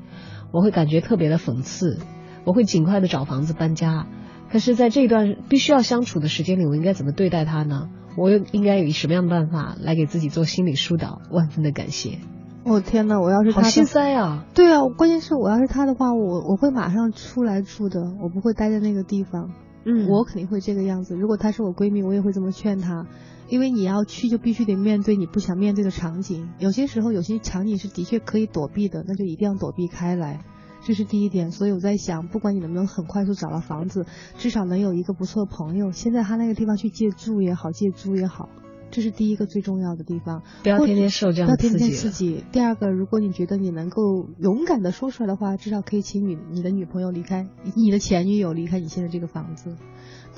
[0.51, 1.99] 我会感觉特别的讽刺，
[2.43, 4.07] 我会尽快的找房子搬家。
[4.51, 7.89] 可是，在这段必须要相处的时间里，我应该怎么对待他呢？
[8.15, 11.21] 我又应该以什么样的办法来给自己做心理疏导？
[11.31, 12.19] 万分的感谢。
[12.63, 14.45] 我天呐，我要是他，好心塞啊！
[14.53, 19.51] 对啊，关键是我要是他的话，我我会马上出来住的，我不会待在那个地方。
[19.85, 21.15] 嗯，我肯定会这个样子。
[21.15, 23.05] 如果她是我闺蜜，我也会这么劝她，
[23.47, 26.49] 因为你要去就必须得面对你不想面对的场景。
[26.59, 30.41] 有些时候，有些场景是的确可以躲避的，那就一定要躲避开来。
[30.87, 34.05] 这是第一点，所以我在想，不管你能不能很快速找到房子，
[34.37, 38.47] 至少能有一个不错的朋友，先在他那个地方去借住也好，借租也好，
[38.89, 40.43] 这是第一个最重要的地方。
[40.63, 41.73] 不要天天受这样的刺激。
[41.73, 42.45] 不要天天刺激。
[42.53, 49.75] 第二个，如果你觉得你能够勇敢的说出来的话，至少可以请你你的女朋友离开，你的前女友离开你现在这个房子。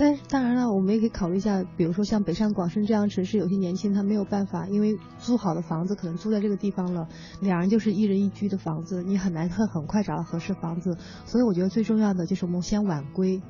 [0.01, 7.09] 但是当然了，我们也可以考虑一下，比如说像北上广深这样城市，有些年轻人他没有办法，因为租好的房子可能租在这个地方了，
[7.41, 10.97] 两人就是一人一居的房子，你很难很很快找到合适房子。
[11.25, 13.41] 所以我觉得最重要的就是我们先晚归。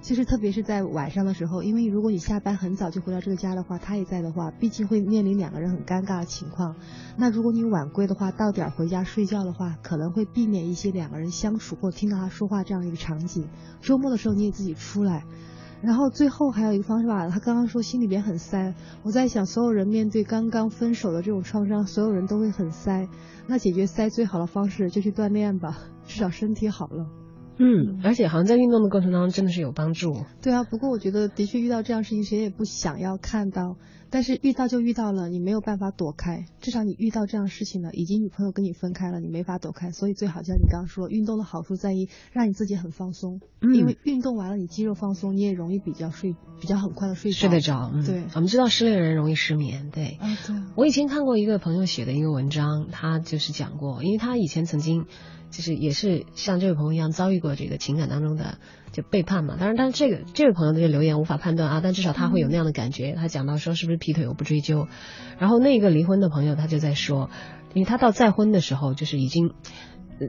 [0.00, 6.74] 其实特别是在晚上的时候，因为如果你下班很早就回到这个家的话，他也在的话，毕竟会面临两个人很尴尬的情况。
[7.16, 13.48] 那如果你晚归的话，到点回家睡觉的话，可能会避免一些两个人相处或听到他说话这样一个场景。
[13.80, 15.22] 周末的时候你也自己出来。
[15.80, 23.08] 然后最后还有一个方式吧，他刚刚说心里边很塞，我在想所有人面对刚刚分手的这种创伤，所有人都会很塞。
[23.46, 27.06] 那解决塞最好的方式就去锻炼吧，至少身体好了。
[27.60, 30.24] 嗯，而且好像在运动的过程当中真的是有帮助。
[30.42, 33.76] 对啊，不过我觉得的确遇到这样事情，谁也不想要看到。
[34.10, 36.46] 但是遇到就遇到了，你没有办法躲开。
[36.60, 39.90] 至少你遇到这样事情了，已经女朋友跟你分开了，你没法躲开。
[39.90, 43.40] 所以最好像你刚刚说，运动的好处在于让你自己很放松。
[43.60, 43.74] 嗯。
[43.74, 47.38] 因为运动完了，你肌肉放松，你也容易比较睡，比较很快的睡着。
[47.38, 47.90] 睡得着。
[47.92, 48.04] 嗯。
[48.04, 48.24] 对。
[48.34, 50.18] 我们知道失恋人容易失眠，对。
[50.74, 55.06] 我以前看过一个朋友写的一个文章，他就是讲过，因为他以前曾经，
[55.50, 58.58] 就是也是像这位朋友一样遭遇过这个情感当中的。
[58.90, 63.12] 就背叛嘛，当然，但是这个这位朋友的这留言无法判断啊，但至少他会有那样的感觉。
[63.12, 64.88] 他讲到说是不是劈腿，我不追究。
[65.38, 67.28] 然后那个离婚的朋友他就在说，
[67.74, 69.52] 因为他到再婚的时候，就是已经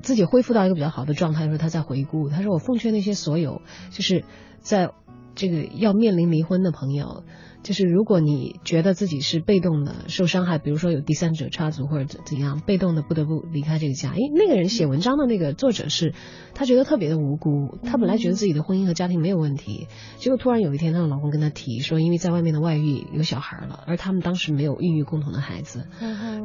[0.04, 4.26] 自己恢复到一个比较好的状态的时候，他在回顾，他说我奉劝那些所有就是
[4.60, 4.92] 在。
[5.36, 7.24] 这个要面临离婚的朋友。
[7.62, 14.12] 就是如果你觉得自己是被动的受伤害，比如说有第三者插足或者怎怎样，被动的不得不离开这个家。
[14.12, 16.14] 诶，那个人写文章的那个作者是，
[16.56, 25.88] 他觉得特别的无辜，他本来觉得自己的婚姻和家庭没有问题，结果突然有一天，她的老公跟她提说，因为在外面的外遇有小孩了，而他们当时没有孕育共同的孩子，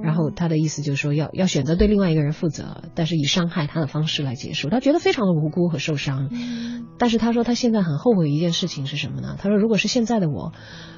[0.02, 6.28] 然后他的意思就是说要要选择对另外一个人负责，但是以伤害他的方式来结束，他觉得非常的无辜和受伤。
[6.96, 9.36] 但是他说他现在很后悔一件事情是什么呢？
[9.38, 10.52] 他说如果是现在的我。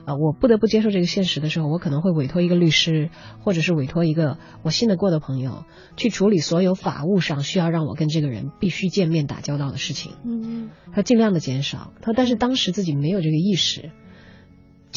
[0.06, 5.64] 啊，我不得不接受这个现实的时候，我可能会委托一个律师，或者是委托一个我信得过的朋友，
[5.96, 10.12] 去处理所有法务上需要让我跟这个人必须见面打交道的事情。
[10.24, 11.92] 嗯，他尽量的减少。
[12.00, 13.90] 他但是当时自己没有这个意识，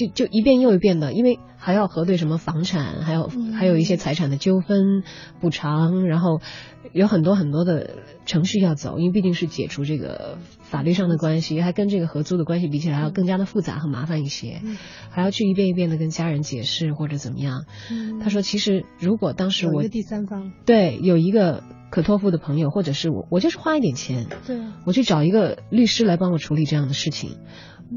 [0.08, 5.04] 就就一遍又一遍的，因为还要核对什么房产，还有还有一些财产的纠纷
[5.42, 6.42] 补偿，然后。
[6.94, 14.62] 有很多很多的程序要走，因为毕竟是解除这个法律上的关系，还跟这个合租的关系比起来要更加的复杂和麻烦一些，
[15.10, 17.66] 还要去一遍一遍的跟家人解释或者怎么样。
[18.24, 27.38] 他说，其实如果当时我第三方对有一个可托付的朋友，或者是我，我就是花一点钱，对，我去找一个律师来帮我处理这样的事情，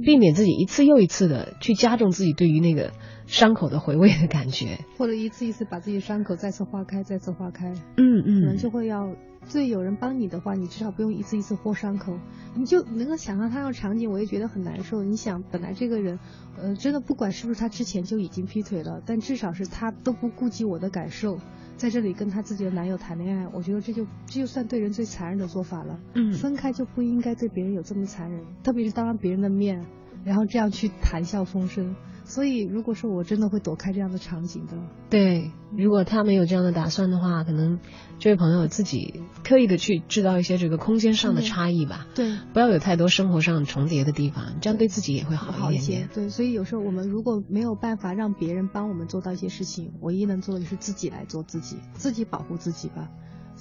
[0.00, 2.92] 避免自己一次又一次的去加重自己对于那个。
[3.24, 7.72] 伤口的回味的感觉，或者一次一次把自己伤口再次化开，再次化开。
[7.96, 9.08] 嗯嗯，可能就会要，
[9.46, 12.18] 所以有人帮你的话，你至少不用一次一次豁伤口。
[12.54, 15.02] 你就能够想到他的场景，我也觉得很难受。
[15.02, 16.18] 你想，本来这个人，
[16.56, 21.38] 呃，真的不管是不是他之前就已经劈腿了，但至少是他都不顾及我的感受，
[21.76, 25.98] 在这里跟他自己的男友谈恋爱，我觉得这就这就算对人最残忍的做法了。
[26.14, 29.84] 嗯，分开就不应该对别人有这么残忍，特别是当着别人的面，
[30.24, 31.94] 然后这样去谈笑风生。
[32.32, 34.72] 所以，如果说我真的会躲开这样的场景的，
[35.10, 37.78] 对，如果他没有这样的打算的话，可能
[38.18, 46.08] 这位朋友自己刻意的去制造一些这个空间上的差异吧，对，不要有太多生活上重叠的地方，这样对自己也会好一些。
[46.14, 53.10] 对，所以有时候我们如果没有办法让别人帮我们做到一些事情，唯一能做的就是自己来做自己，自己保护自己吧。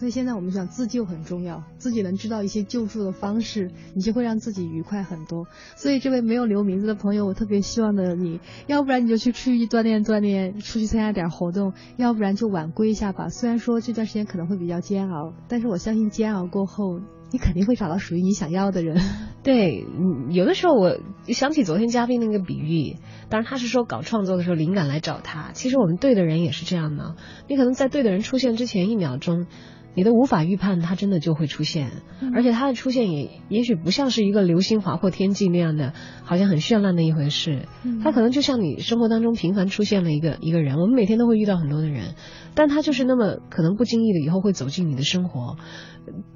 [0.01, 5.45] 所以现在我们讲自救很重要，自己能知道一些救助的方式，你就会让自己愉快很多。
[5.75, 13.29] 所以这位没有留名字的朋友，我特别希望的你，要不然你就去出去锻炼锻炼，出去参加点活动，要不然就晚归一下吧。
[13.29, 16.99] 虽然说这段时间可能会比较煎熬，但是我相信煎熬过后，
[17.31, 18.99] 你肯定会找到属于你想要的人。
[19.43, 19.85] 对，
[20.31, 22.95] 有的时候我想起昨天嘉宾那个比喻，
[23.29, 27.15] 当然他是说搞创作的时候灵感来找他，其实我们对的人也是这样的，
[27.47, 29.45] 你可能在对的人出现之前一秒钟。
[29.93, 31.91] 你都无法预判它真的就会出现，
[32.33, 37.67] 而且它的出现也也许不像是一个流星划破天际那样的，好像很绚烂的一回事。
[38.03, 42.15] 它可能就像你生活当中频繁出现了一个一个人，我们每天都会遇到很多的人，
[42.55, 45.57] 但他就是那么可能不经意的以后会走进你的生活。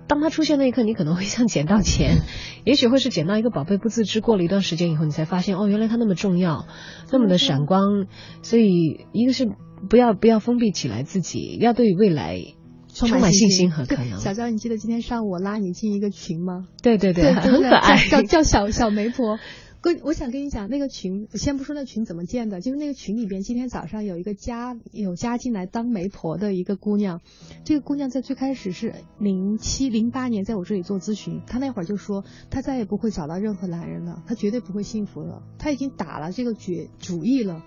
[0.08, 2.18] 当他出现那一刻，你可能会像捡到钱，
[2.66, 4.22] 也许会是捡到一个宝贝不自知。
[4.22, 6.68] 过了一段时间以后，你才发现哦，原来他那么重要，
[7.12, 8.06] 那么的闪光。
[8.42, 9.50] 所以一个是
[9.90, 12.55] 不要不要封闭起来自己，要对未来。
[12.96, 14.20] 充满信心和可能。
[14.20, 16.68] 小娇，你记得今天上午我拉你进一个群吗？
[16.82, 19.38] 对对对，很可爱，叫叫小小媒婆。
[19.82, 27.22] 跟我想跟你讲，那个群，先不说那群怎么建的，就是那个群里边，今天早上有一个加有加进来当媒婆的一个姑娘。
[27.66, 37.64] 这个姑娘在最开始是零七零八年在我这里做咨询，她那会儿就说她再也不会找到任何男人了，她绝对不会幸福了，她已经打了这个决主意了。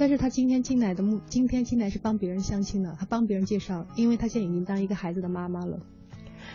[0.00, 5.78] 但是他今天进来的目，今天进来是帮别人相亲的，他帮别人介绍，因为他现在已经当一个孩子的妈妈了。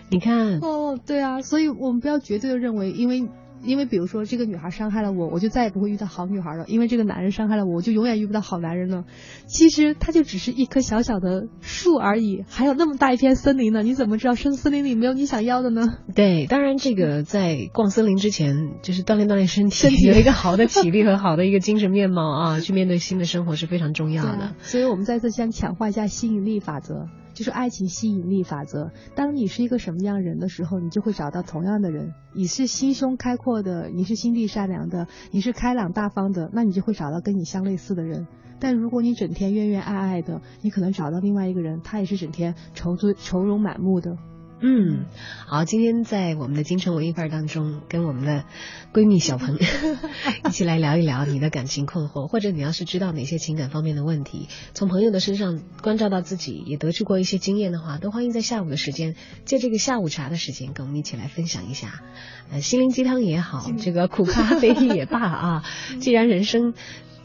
[0.10, 3.29] 你看，哦，对啊，所以我们不要绝对的认为，因为。
[3.65, 6.66] 因为比如说这个女孩伤害了我，我就再也不会遇到好女孩了。
[6.68, 9.03] 因为这个男人伤害了我，我就永远遇不到好男人了。
[9.47, 13.84] 其实它就只是一棵小小的树而已，还有那么大一片森林呢。
[13.84, 15.97] 你怎么知道森森林里没有你想要的呢？
[16.16, 24.55] 对，当然这个在逛森林之前，就是锻炼锻炼身体，身体有一个好的体力和好的一个精神面貌啊，去面对新的生活是非常重要的。
[24.59, 27.07] 所以我们再次先强化一下吸引力法则。
[27.36, 28.89] 就是爱情吸引力法则。
[29.13, 32.13] 当你是一个什么样人的时候，你就会找到同样的人。
[32.33, 38.25] 你是心胸开阔的，你是心地善良的，你是开朗大方的，那你就会找到跟你相类似的人。
[38.59, 44.17] 但如果你整天怨怨爱爱的，你可能找到另外一个人，他也是整天愁醉愁容满目的。
[44.62, 45.06] 嗯，
[45.45, 48.45] 好，今天在我们的京城文艺范儿当中，跟我们的
[48.93, 49.60] 闺蜜小鹏
[50.47, 62.01] 一起来聊一聊你的感情困惑，或者你要是知道哪些情感方面的问题，从朋友的身上关照到自己，也得知过一些经验的话，都欢迎在下午的时间，借这个下午茶的时间，跟我们一起来分享一下。
[62.49, 65.64] 呃，心灵鸡汤也好，这个苦咖啡也罢啊，
[65.99, 66.74] 既然人生。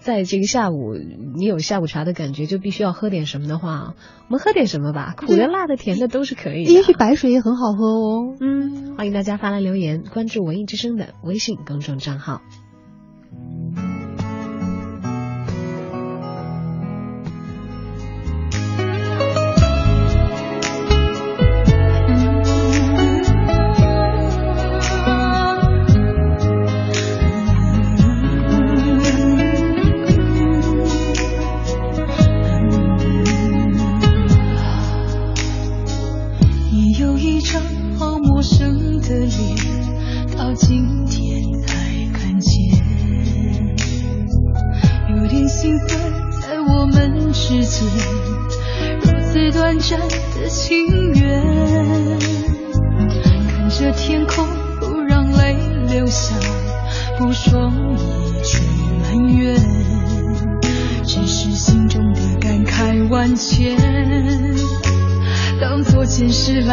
[0.00, 0.94] 在这个下午，
[1.36, 3.94] 你有下午茶的感觉，就必须要喝点什么的话，
[4.28, 6.72] 我们喝点什么吧，苦的、辣的、甜的都是可以的。
[6.72, 8.36] 也许白水也很好喝哦。
[8.40, 12.40] 嗯，欢迎大家发来留言，关注文艺之声的微信公众账号。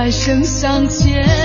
[0.09, 1.36] 前世来生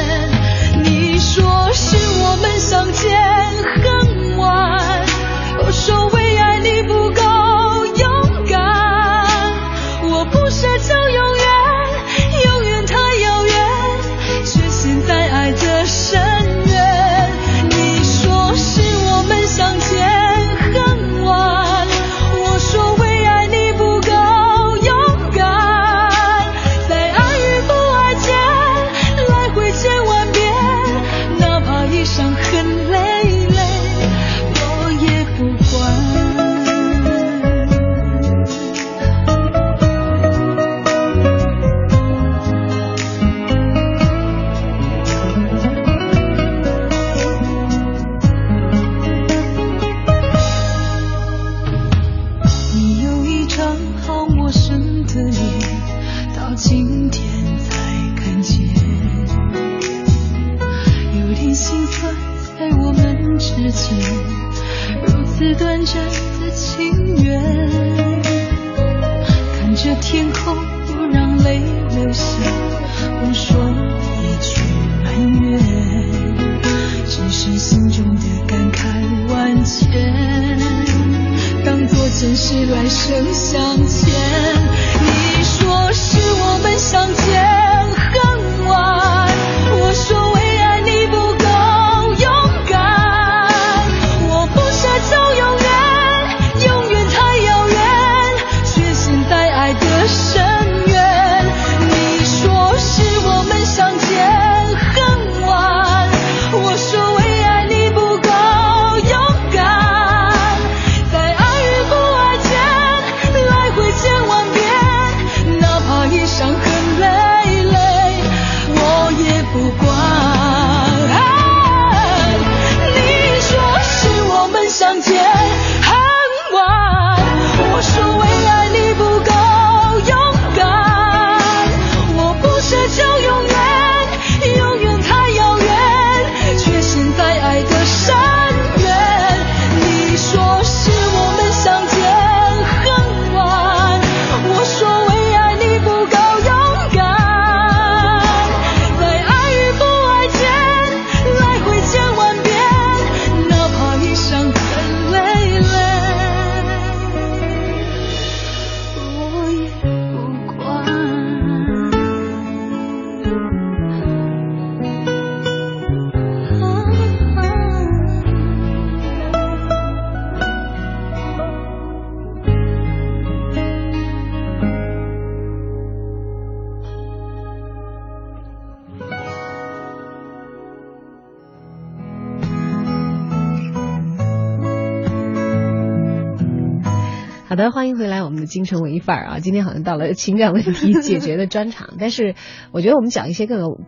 [187.53, 189.38] 好的，欢迎回来，我们的京城文艺范儿啊！
[189.38, 192.34] 今天好像到了情感问题解决的专场，但是
[192.70, 193.78] 我觉得我们讲一些更有，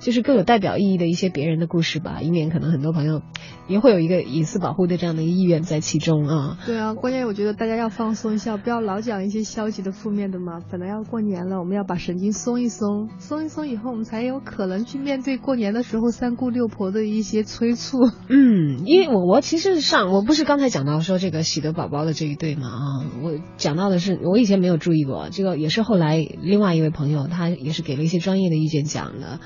[0.00, 3.22] 就是更有代表意义的一些别人的故事吧，以免可能很多朋友
[3.68, 6.58] 也会有一个隐私保护的这样的一个意愿在其中啊。
[6.66, 10.58] 对啊，关键我觉得大家要放松一下，不要老讲一些消极的、负面的嘛。
[10.68, 17.98] 本来要过年了，我们要把神经松一松，松一松以后，我们才有可能去面对过年的时候三姑六婆的一些催促。
[18.28, 22.82] 嗯，因为我我其实上我不是刚才讲到说这个喜得宝宝的这一对嘛啊，
[23.22, 29.40] 我讲到的是我以前没有注意过，这个也是后来另外一位朋友他也是给了一些专业的意见讲的。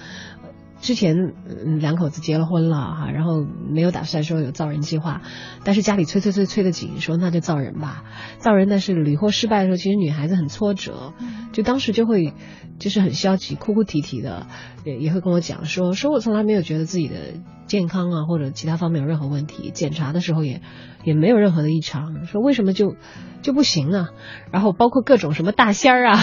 [0.86, 5.20] 之前嗯两口子结了婚了哈，然后没有打算说有造人计划，
[5.64, 8.04] 但是家里催催催催得紧，说那就造人吧。
[8.38, 11.12] 造人但是屡获失败的时候，其实女孩子很挫折，
[11.52, 12.34] 就当时就会
[12.78, 14.46] 就是很消极，哭哭啼啼的，
[14.84, 17.16] 也也会跟我讲说说我从来没有觉得自己的
[17.66, 20.62] 健康啊或者其他方面有任何问题，检查的时候也
[21.02, 22.94] 也没有任何的异常，说为什么就
[23.42, 24.10] 就不行啊？
[24.52, 26.18] 然后包括各种什么大仙儿啊，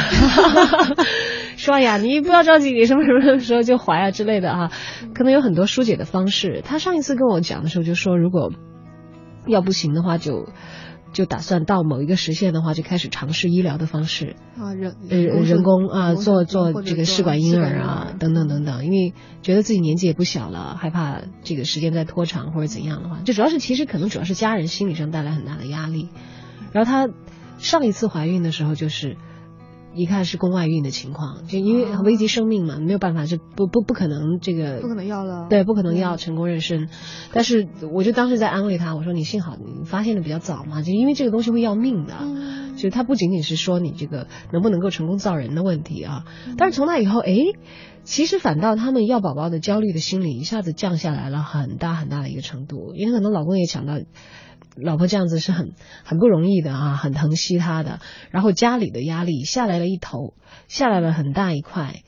[1.63, 4.71] 说哎呀你不要着急，你什么什么时候就怀啊之类的啊，
[5.15, 6.61] 可能有很多疏解的方式。
[6.63, 8.51] 他上一次跟我讲的时候就说，如果
[9.47, 10.49] 要不行的话就。
[11.13, 26.09] 就打算到某一个时限的话，就开始尝试医疗的方式，啊人呃，人工啊，做做这个试管婴儿啊，等等等等，因为觉得自己年纪也不小了，害怕这个时间再拖长或者怎样的话，就主要是其实可能主要是家人心理上带来很大的压力。
[26.71, 27.07] 然后她
[27.59, 29.15] 上一次怀孕的时候就是。
[29.95, 36.89] 一看是宫外孕的情况，就因为危及生命嘛，没有办法，是不不不可能这个不可能要了，对，不可能要成功妊娠。
[37.31, 42.13] 但是我就当时在安慰他，我说你幸好你发现的比较早嘛，就因为这个东西会要命的。
[42.19, 46.25] 嗯就是它不仅仅是说你这个能不能够成功造人的问题啊，
[46.57, 47.31] 但是从那以后，哎，
[48.03, 53.99] 其实反倒他们要宝宝的焦虑的心理一下子降下来了很大很大的一个程度，因为很多老公也想到。
[54.75, 57.99] 老婆这样子是很很不容易的啊，很疼惜她的，
[58.31, 60.33] 然后家里的压力下来了一头，
[60.67, 62.03] 下来了很大一块，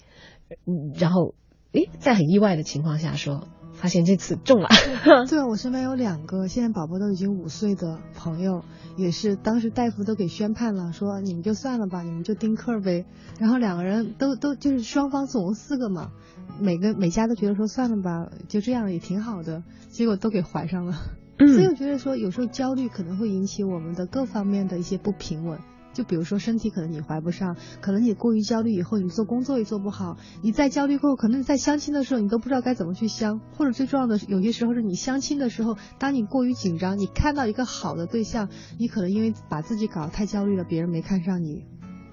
[0.66, 1.36] 嗯，然后
[1.74, 4.70] 诶，在很意外的情况下说，发现这次中了，
[5.30, 8.64] 对啊，我身边有两个现在宝宝都已经五岁的朋友，
[8.98, 13.06] 也是当时大夫都给宣判了，说你们就算了吧，你们就丁克呗。
[13.40, 16.12] 然后两个人都都就是双方总共四个嘛，
[16.60, 20.96] 每个每家都觉得说算了吧，就这样也挺好的，结果都给怀上了。
[21.38, 25.60] 所以我觉得说，有时候焦虑可能会引起我们的各方面的一些不平稳。
[25.94, 30.18] 就比如说身体可能你怀不上，可能你过于焦虑以后，你做工作也做不好。
[30.42, 41.64] 你在焦虑后，可能你在相亲的时候，你都不知道该怎么去相，或者最重要的，有些时候是你相亲的时候，当你过于紧张，你看到一个好的对象，你可能因为把自己搞得太焦虑了，别人没看上你。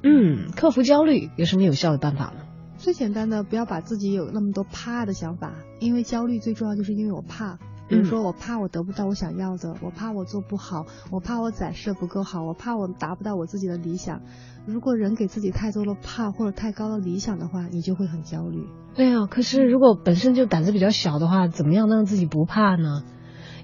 [0.04, 2.34] 嗯，克服焦虑有什么有效的办法吗？
[2.76, 7.58] 最简单的，不要把自己有那么多怕的想法，因为焦虑最重要就是因为我怕。
[7.88, 14.22] 比如说，我怕我得不到我想要的，我怕我做不好，我怕我展示不够好，我怕我达不到我自己的理想。
[14.66, 18.66] 如果人给自己太多的怕或者太高的理想的话，你就会很焦虑。
[18.94, 23.02] 对啊，可是如果本身就胆子比较小的话，怎么样让自己不怕呢？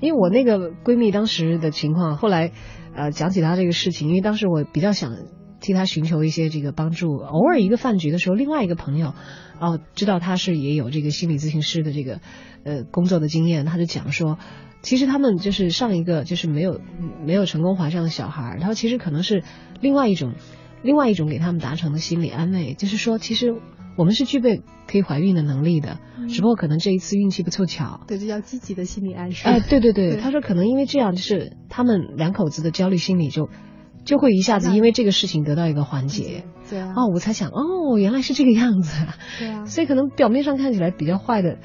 [0.00, 2.52] 因为我那个闺蜜当时的情况，后来
[2.94, 5.12] 呃讲起她这个事情，因为当时我比较想
[5.60, 7.16] 替他寻求一些这个帮助。
[7.16, 9.14] 偶尔一个饭局的时候，另外一个朋友
[9.60, 12.20] 哦知道他是也有这个心理咨询师的这个
[12.64, 14.38] 呃工作的经验，他就讲说，
[14.82, 16.80] 其实他们就是上一个就是没有
[17.24, 19.42] 没有成功怀上的小孩，他说其实可能是
[19.80, 20.34] 另外一种
[20.82, 23.54] 另外一种给他们达成的心理安慰，就是说其实
[23.96, 25.98] 我们是具备可以怀孕的能力的，
[26.28, 28.04] 只不过可能这一次运气不凑巧。
[28.06, 29.48] 对，这叫积极的心理暗示。
[29.48, 33.48] 哎，对对对，对他说可能因为这样，就是他们两口子的焦虑心理就
[34.08, 36.44] 就会一下子因为这个事情得到一个缓解。
[36.70, 39.16] 对啊，哦，我才想，哦，原来是这个样子啊。
[39.38, 41.58] 对啊，所以可能表面上看起来比较坏的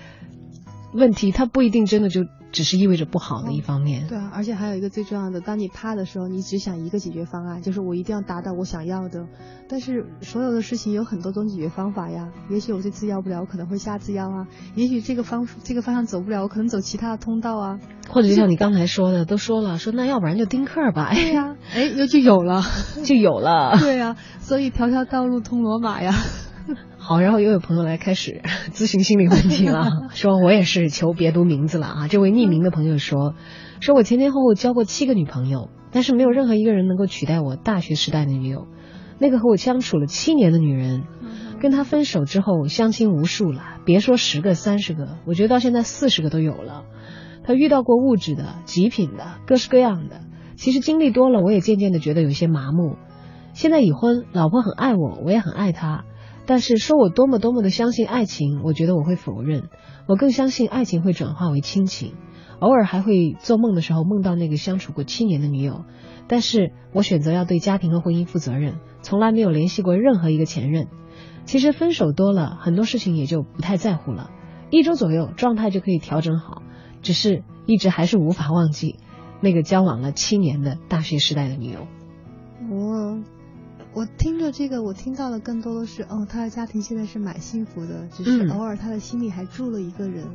[0.93, 4.07] 问题，它不一定真的就只是意味着不好的一方面。
[4.07, 9.27] 对啊，而且还有一个最重要的，当你怕的时候，你只想一个解决方案，就是我一定要达到我想要的。
[9.67, 12.31] 但是所有的事情有很多种解决方法呀。
[12.49, 14.47] 也许我这次要不了，我可能会下次要啊。
[14.75, 17.79] 也许这个方这个方向走不了，我可能走其他的通道啊。
[18.09, 22.61] 或者就像你刚才说的，都说了，说那要不然就丁克吧，哎，对呀、 哎，又就有了。
[23.03, 23.77] 就有了。
[23.81, 26.13] 对呀、所以条条道路通罗马呀。
[26.97, 28.41] 好，然后又有朋友来开始
[28.73, 32.07] 咨询心理问题了， 说我也是求别读名字了啊。
[32.07, 33.35] 这位匿名的朋友说，
[33.79, 38.67] 说我前前后后交过七个女朋友，但是没有任何一个人能够取代我大学时代的女友。
[39.19, 41.03] 那个和我相处了七年的女人，
[41.61, 46.83] 跟她分手之后，相亲无数了，别说十个、三十个，我觉得到现在四十个都有了。
[47.45, 50.21] 他遇到过物质的、极品的、各式各样的。
[50.55, 52.95] 其实经历多了，我也渐渐的觉得有些麻木。
[53.53, 56.05] 现在已婚，老婆很爱我，我也很爱她。
[56.45, 59.69] 但是说我多么多么的相信爱情，我觉得我会否认。
[60.07, 62.13] 我更相信爱情会转化为亲情，
[62.59, 65.85] 偶尔还会做梦的时候梦到那个相处过七年的女友。
[66.27, 70.87] 但是我选择要对家庭和婚姻负责任，从来没有联系过任何一个前任。
[71.45, 74.29] 其实分手多了，很多事情也就不太在乎了，
[74.69, 76.61] 一周左右状态就可以调整好。
[77.01, 78.97] 只是一直还是无法忘记
[79.41, 81.87] 那个交往了七年的大学时代的女友。
[82.71, 83.21] 我
[83.95, 90.25] 我听着这个，我听到的更多的是，哦，他的家庭现在是蛮幸福的，只是嗯偶尔他的心里还住了一个人。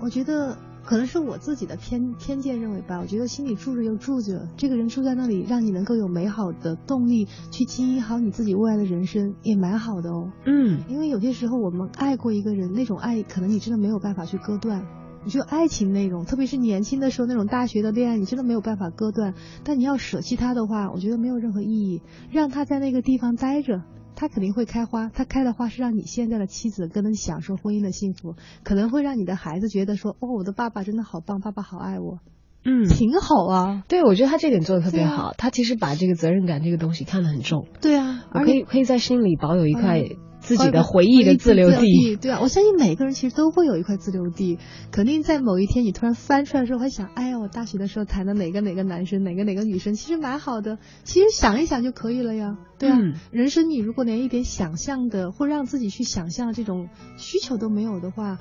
[0.00, 10.30] 我觉得可能是我自己的偏偏见认为吧，我觉得心里住着又住着，这个人住在那里，让你能够有美好的动力去经营好你自己未来的人生，也蛮好的哦。
[10.46, 14.86] 嗯因为有些时候我们爱过一个人，那种爱可能你真的没有办法去割断。
[15.22, 19.34] 你说爱情那种，特别是年轻的时候那种大学的恋爱，你真的没有办法割断。
[19.64, 22.00] 但你要舍弃他的话，我觉得没有任何意义。
[22.30, 23.82] 让他在那个地方待着，
[24.16, 25.10] 他肯定会开花。
[25.10, 32.20] 他开的花是让你现在的妻子更能享受婚姻的幸福，可能会让你的孩子觉得说，哦，我的爸爸真的好棒，爸爸好爱我，
[32.64, 33.84] 嗯，挺好啊。
[33.88, 35.34] 对，我觉得他这点做的特别好。
[35.36, 37.66] 他其实把这个责任感这个东西看得很重。
[37.82, 40.02] 对啊，我可以可以在心里保有一块
[40.40, 42.16] 自己的回忆的自留地。
[42.16, 44.58] 对啊，我相信每个人其实都会有一块自留地，
[44.90, 52.56] 肯定在某一天你突然翻出来的时候，会想，哎呀，我大学的时候谈的哪个哪个男生，哪个哪个女生，其实蛮好的，其实想一想就可以了呀。
[52.78, 58.38] 对啊，嗯人生你如果连一点想象的或让自己去想象这种需求都没有的话，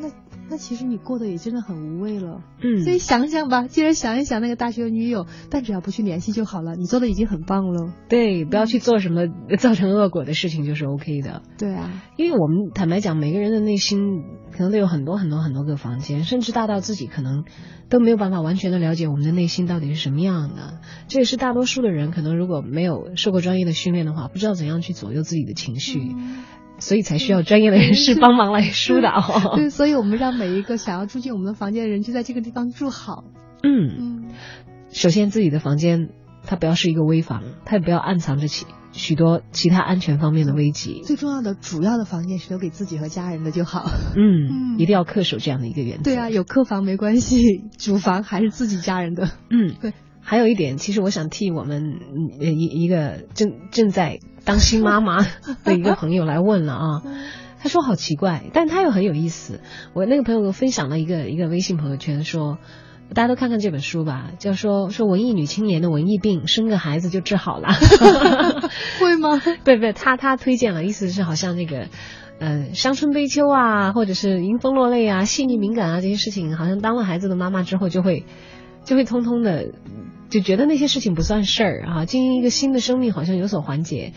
[0.00, 0.08] 那
[0.50, 2.42] 那其实你过得也真的很无味了。
[2.62, 7.92] 嗯，所以想想吧，既然想一想那个大学的女友，但只要不去联系就好了，你做的已经很棒了。
[8.08, 9.22] 对，不要去做什么
[9.58, 11.42] 造成恶果的事情，就是 OK 的。
[11.58, 14.22] 对啊，因为我们坦白讲，每个人的内心
[14.52, 17.44] 可能都有很多很多很多个房间，甚至大到自己可能
[17.88, 20.80] 都没有办法完全的了解我们的内心到底是什么样的。
[21.08, 26.14] 这也是大多数的人可能如果没有受过专业的训练的话，不知道怎样去左右自己的情绪，
[26.82, 29.22] 所以才需要专业的人士帮忙来疏导。
[29.54, 33.24] 对，所以我们让每一个想要住进我们的房间的人，就在这个地方住好。
[33.62, 34.30] 嗯，嗯，
[34.90, 36.08] 首先自己的房间
[36.44, 41.02] 它不要是一个危房，它也不要暗藏着其许多其他安全方面的危机。
[41.04, 43.84] 最重要的主要的房间是留给自己和家人的就好。
[44.16, 46.02] 嗯，嗯一定要恪守这样的一个原则。
[46.02, 47.38] 对啊，有客房没关系，
[47.78, 49.30] 主房还是自己家人的。
[49.50, 49.92] 嗯，对。
[50.22, 52.00] 还有一点，其实我想替我们
[52.40, 55.18] 一一个正正在当新妈妈
[55.64, 57.02] 的一个朋友来问了啊。
[57.60, 59.60] 他说好奇怪，但他又很有意思。
[59.94, 62.58] 我那个朋友分享了一个一个微信朋友圈说。
[63.14, 67.68] 大家都看看这本书吧，叫说说文艺女青年的文艺病，生个孩子就治好了。
[68.98, 69.38] 会吗？
[69.64, 71.88] 对 对，他他推荐了，意思是好像那个，
[72.38, 78.24] 呃，伤春悲秋啊，或者是迎风落泪啊，细腻敏感啊这些事情，好像当了孩子的妈妈之后就会，
[78.84, 79.72] 就会通通的
[80.32, 84.14] 就觉得那些事情不算事儿啊，经营一个新的生命好像有所缓解。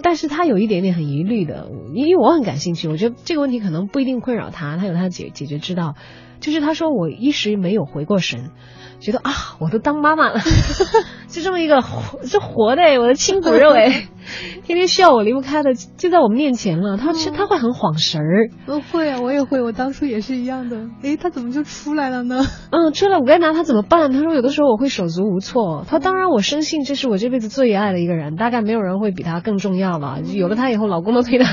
[0.00, 5.96] 但是他有一点点很疑虑的，因为我很感兴趣，我觉得这个问题可能不一定困扰他，他有他的解解决之道。
[6.38, 8.52] 就是他说我一时没有回过神，
[9.00, 9.30] 觉得啊，
[9.60, 10.40] 我都当妈妈了，
[11.28, 14.08] 就这么一个活，这活的哎，我的亲骨肉哎，
[14.66, 16.96] 天天需要我离不开的就在我们面前了。
[16.96, 20.88] 他是他会很晃神儿，我会啊，我也会，我当初也是一样的。
[21.02, 22.44] 诶，他怎么就出来了呢？
[22.70, 24.10] 嗯，出来我该拿他怎么办？
[24.12, 25.84] 他说有的时候我会手足无措。
[25.88, 30.20] 他当然我深信这是我这辈子最爱的一个人，大概没有人会比他更重要了。
[30.22, 31.44] 有了他以后，老公都推到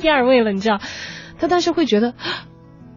[0.00, 0.78] 第二位了，你知道？
[1.40, 2.14] 他但是会觉得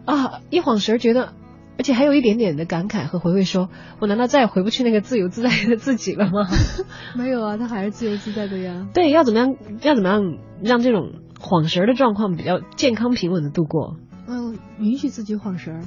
[0.04, 1.30] 啊，一晃神儿觉得。
[1.78, 3.68] 而且还有一点点的感慨和回味说，
[4.00, 6.48] 我难道再也回不去那个自由自在的自己了吗？
[7.16, 8.88] 没有啊，他还是自由自在的呀。
[8.92, 9.54] 对，要怎么样？
[9.82, 13.96] 要怎么样让这种晃神儿的状况比较健康平稳的度过？
[14.26, 15.80] 嗯，允许自己晃神儿。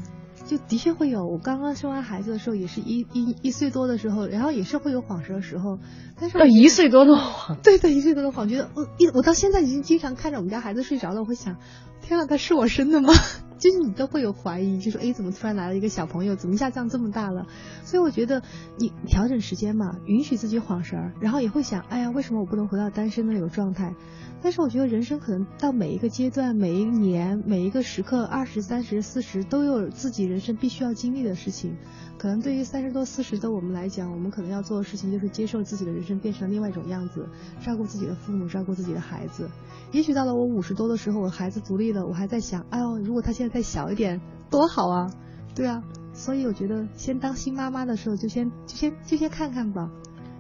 [0.46, 5.78] 就的确会有，我刚刚生完孩子的时候，也是一一一岁多的时候，然后也是会有晃神的时候，
[6.20, 11.58] 但是到一岁多的晃， 对对，一岁多的晃，觉得我一我到现在已经经常看着我们家孩子睡着了，我会想，
[12.02, 13.14] 天啊，他是我生的吗？
[13.62, 17.46] 就是你都会有怀疑，就说哎，怎么突然来了一个小朋友，怎么一下降这么大了？
[17.86, 18.42] 所以我觉得
[18.78, 23.94] 你调整时间嘛，允许自己晃神儿，然后也会想，哎呀，为什么我不能回到单身的那种状态？
[24.44, 31.78] 但是我觉得人生可能到每一个阶段、每一年、每一个时刻，二十三十、四十，都有自己人生必须要经历的事情。
[32.22, 37.28] 可能对于三十多、四十的我们来讲，我们可能要做的事情就是接受自己的人生变成另外一种样子，
[37.66, 39.50] 照顾自己的父母，照顾自己的孩子。
[39.92, 45.12] 也许到了我五十多的时候，我孩子独立了，我还在想，哎呦，如果他现在再小一点，多好啊！
[45.56, 45.82] 对啊，
[46.14, 49.90] 所以我觉得先当新妈妈的时候，就先就先就先看看吧。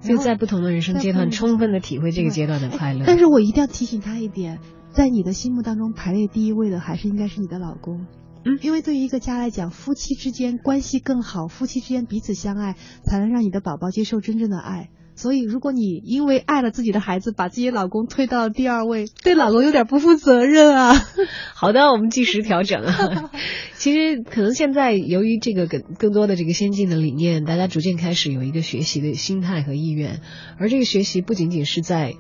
[0.01, 3.05] 就在不同的人生阶段，充分的体会这个阶段的快乐。
[3.07, 4.59] 但是我一定要提醒他一点，
[4.91, 8.05] 在你的心目当中排列第一位的还是应该是你的老公。
[8.43, 14.89] 嗯，因为对于一个家来讲，夫妻之间关系更好，夫妻之间彼此相爱，才能让你的宝宝接受真正的爱。
[15.13, 20.95] 所以，如果你因为爱了自己的孩子，把自己老公推到了第二位， 对老公有点不负责任啊。
[21.53, 23.29] 好的，我们计时调整啊。
[23.75, 30.21] 其实，可能现在由于这个更更多的这个先进的理念，大家逐渐开始有一个学习的心态和意愿，
[30.57, 32.15] 而这个学习不仅仅是在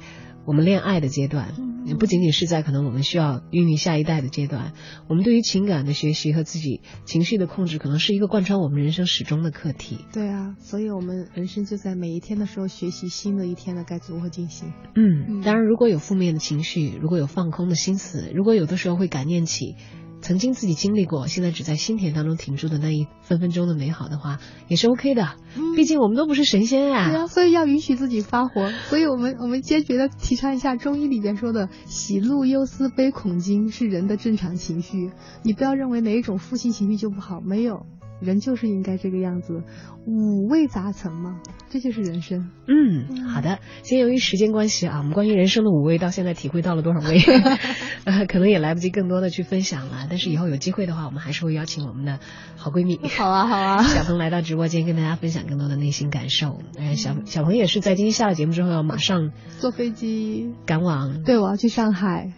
[0.45, 1.53] 我们恋爱的阶段，
[1.85, 4.73] 也不仅仅是在可能我们需要孕育下一代的阶段，
[5.07, 10.05] 我们对于情感的学习和自己情绪的控制，可能是一个贯穿我们人生始终的课题。
[10.11, 14.73] 对啊，所以我们人生就在每一天的时候学习新的一天的该如何进行。
[14.95, 19.75] 嗯，当然，如果有负面的情绪，如果有放空的心思，如果有的时候会感念起。
[20.21, 25.23] 曾经自己经历过，现在只在心田当中停住的那一分分钟的美好的话，也是 OK 的。
[25.57, 28.71] 嗯毕竟我们都不是神仙呀、对啊，所以要允许自己发火。
[28.89, 35.11] 所以我们我们坚决的提倡一下中医里边说的喜怒忧思悲恐惊是人的正常情绪。
[35.43, 37.85] 你不要认为哪一种负性情绪就不好，没有，
[38.21, 39.63] 人就是应该这个样子，
[40.05, 42.49] 五味杂陈嘛，这就是人生。
[42.67, 43.59] 嗯，好的。
[43.81, 47.19] 今天由于时间关系啊，我们关于人生的五味到现在体会到了多少味
[48.05, 50.07] 呃，可能也来不及更多的去分享了。
[50.09, 52.19] 但是以后有机会的话，我们还是会邀请我们的
[52.55, 56.61] 好闺蜜，好啊，好啊， 小鹏来到直播间跟大家分享更多的内心感受。
[56.77, 62.33] 呃，小小鹏也是在今天下了节目之后要马上坐飞机赶往，对，我要去上海。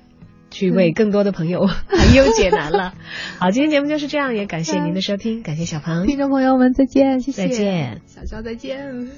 [0.54, 2.93] 去为更多的朋友 排忧解难了。
[3.39, 9.10] 好，今天节目就是这样，也感谢您的收听，感谢小鹏，听众朋友们再见，谢谢，再见，小肖再见。